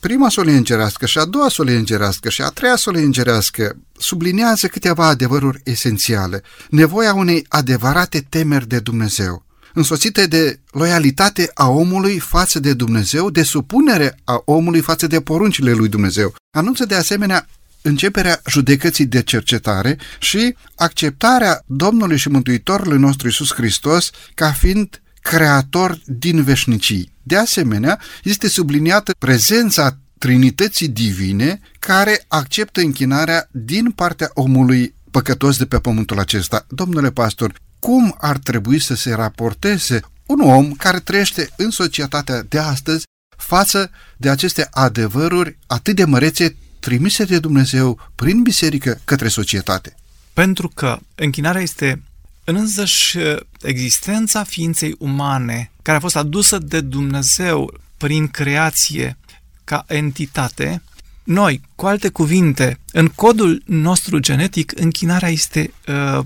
[0.00, 5.06] prima solie îngerească și a doua solie îngerească și a treia solie îngerească sublinează câteva
[5.06, 9.44] adevăruri esențiale, nevoia unei adevărate temeri de Dumnezeu,
[9.74, 15.72] însoțite de loialitate a omului față de Dumnezeu, de supunere a omului față de poruncile
[15.72, 16.34] lui Dumnezeu.
[16.50, 17.46] Anunță de asemenea
[17.82, 25.98] începerea judecății de cercetare și acceptarea Domnului și Mântuitorului nostru Isus Hristos ca fiind creator
[26.06, 27.12] din veșnicii.
[27.22, 35.66] De asemenea, este subliniată prezența Trinității divine care acceptă închinarea din partea omului păcătos de
[35.66, 36.66] pe pământul acesta.
[36.68, 37.52] Domnule pastor,
[37.86, 43.04] cum ar trebui să se raporteze un om care trăiește în societatea de astăzi
[43.36, 49.94] față de aceste adevăruri atât de mărețe trimise de Dumnezeu prin biserică către societate.
[50.32, 52.02] Pentru că închinarea este
[52.44, 53.18] în însăși
[53.62, 59.16] existența ființei umane, care a fost adusă de Dumnezeu prin creație
[59.64, 60.82] ca entitate,
[61.24, 66.24] noi, cu alte cuvinte, în codul nostru genetic, închinarea este uh,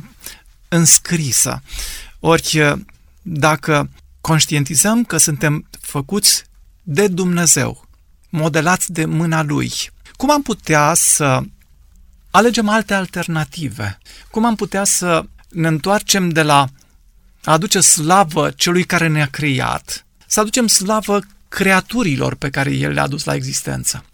[0.68, 1.62] înscrisă.
[2.20, 2.78] Ori, uh,
[3.22, 3.90] dacă
[4.20, 6.44] conștientizăm că suntem făcuți
[6.82, 7.88] de Dumnezeu,
[8.28, 9.72] modelați de mâna Lui,
[10.16, 11.42] cum am putea să
[12.30, 13.98] alegem alte alternative?
[14.30, 16.66] Cum am putea să ne întoarcem de la
[17.44, 23.02] a aduce slavă celui care ne-a creat, să aducem slavă creaturilor pe care El le-a
[23.02, 24.04] adus la existență?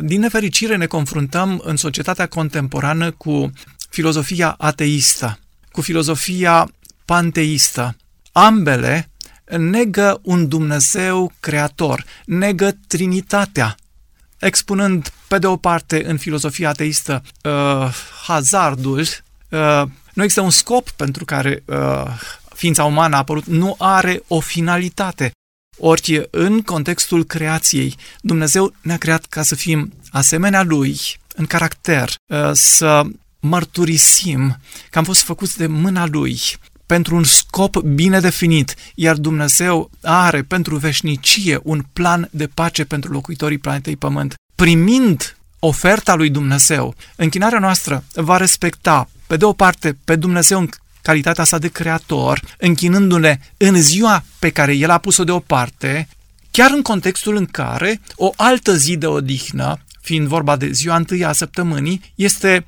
[0.00, 3.52] Din nefericire ne confruntăm în societatea contemporană cu
[3.90, 5.38] filozofia ateistă,
[5.78, 6.70] cu filozofia
[7.04, 7.96] panteistă.
[8.32, 9.10] Ambele
[9.58, 13.74] negă un Dumnezeu creator, negă Trinitatea,
[14.38, 17.94] expunând, pe de o parte, în filozofia ateistă, uh,
[18.26, 22.02] hazardul, uh, nu există un scop pentru care uh,
[22.54, 25.30] ființa umană a apărut, nu are o finalitate.
[25.76, 31.00] Ori, în contextul creației, Dumnezeu ne-a creat ca să fim asemenea Lui,
[31.34, 33.02] în caracter, uh, să
[33.40, 34.58] mărturisim
[34.90, 36.40] că am fost făcuți de mâna Lui,
[36.86, 43.12] pentru un scop bine definit, iar Dumnezeu are pentru veșnicie un plan de pace pentru
[43.12, 44.34] locuitorii planetei Pământ.
[44.54, 50.68] Primind oferta lui Dumnezeu, închinarea noastră va respecta, pe de o parte, pe Dumnezeu în
[51.02, 56.08] calitatea sa de creator, închinându-ne în ziua pe care El a pus-o deoparte,
[56.50, 61.24] chiar în contextul în care o altă zi de odihnă, fiind vorba de ziua întâi
[61.24, 62.64] a săptămânii, este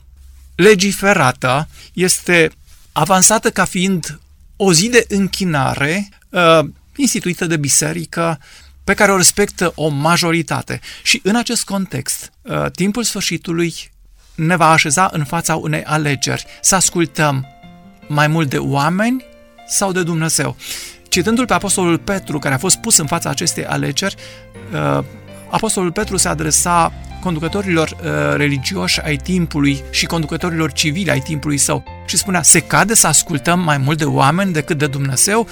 [0.61, 2.51] legiferată, este
[2.93, 4.21] avansată ca fiind
[4.57, 6.61] o zi de închinare uh,
[6.97, 8.41] instituită de biserică,
[8.85, 10.81] pe care o respectă o majoritate.
[11.03, 13.75] Și în acest context, uh, timpul sfârșitului
[14.35, 17.47] ne va așeza în fața unei alegeri, să ascultăm
[18.07, 19.25] mai mult de oameni
[19.69, 20.57] sau de Dumnezeu.
[21.09, 24.15] Citându-l pe Apostolul Petru, care a fost pus în fața acestei alegeri,
[24.73, 25.05] uh,
[25.51, 31.85] Apostolul Petru se adresa conducătorilor uh, religioși ai timpului și conducătorilor civili ai timpului său
[32.07, 35.47] și spunea, se cade să ascultăm mai mult de oameni decât de Dumnezeu?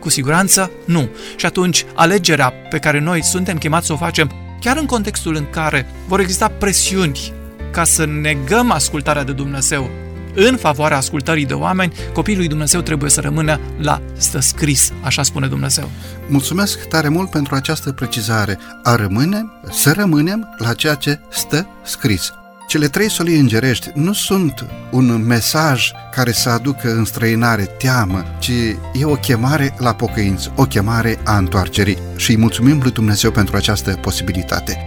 [0.00, 1.08] Cu siguranță nu.
[1.36, 4.30] Și atunci alegerea pe care noi suntem chemați să o facem,
[4.60, 7.32] chiar în contextul în care vor exista presiuni
[7.70, 9.90] ca să negăm ascultarea de Dumnezeu
[10.34, 15.22] în favoarea ascultării de oameni, copiii lui Dumnezeu trebuie să rămână la stă scris, așa
[15.22, 15.90] spune Dumnezeu.
[16.28, 18.58] Mulțumesc tare mult pentru această precizare.
[18.82, 22.32] A rămâne, să rămânem la ceea ce stă scris.
[22.68, 28.50] Cele trei solii îngerești nu sunt un mesaj care să aducă în străinare teamă, ci
[28.92, 33.56] e o chemare la pocăință, o chemare a întoarcerii și îi mulțumim lui Dumnezeu pentru
[33.56, 34.78] această posibilitate.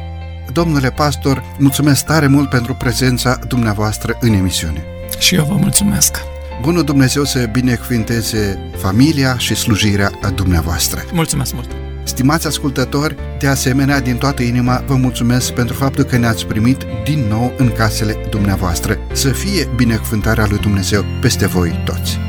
[0.51, 4.83] Domnule pastor, mulțumesc tare mult pentru prezența dumneavoastră în emisiune.
[5.17, 6.17] Și eu vă mulțumesc.
[6.61, 11.03] Bunul Dumnezeu să binecuvinteze familia și slujirea a dumneavoastră.
[11.13, 11.69] Mulțumesc mult!
[12.03, 17.19] Stimați ascultători, de asemenea, din toată inima vă mulțumesc pentru faptul că ne-ați primit din
[17.29, 18.97] nou în casele dumneavoastră.
[19.11, 22.24] Să fie binecuvântarea lui Dumnezeu peste voi toți!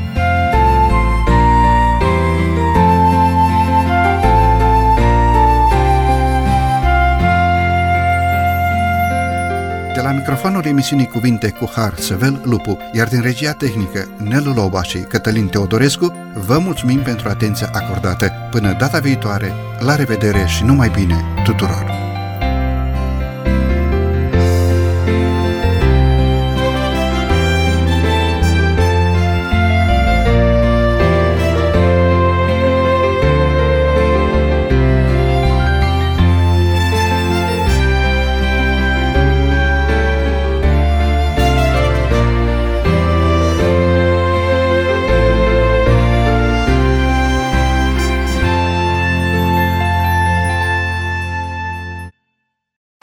[9.97, 14.83] De la microfonul emisiunii Cuvinte cu Har Săvel Lupu, iar din regia tehnică Nelu Loba
[14.83, 18.31] și Cătălin Teodorescu, vă mulțumim pentru atenția acordată.
[18.51, 22.06] Până data viitoare, la revedere și numai bine tuturor!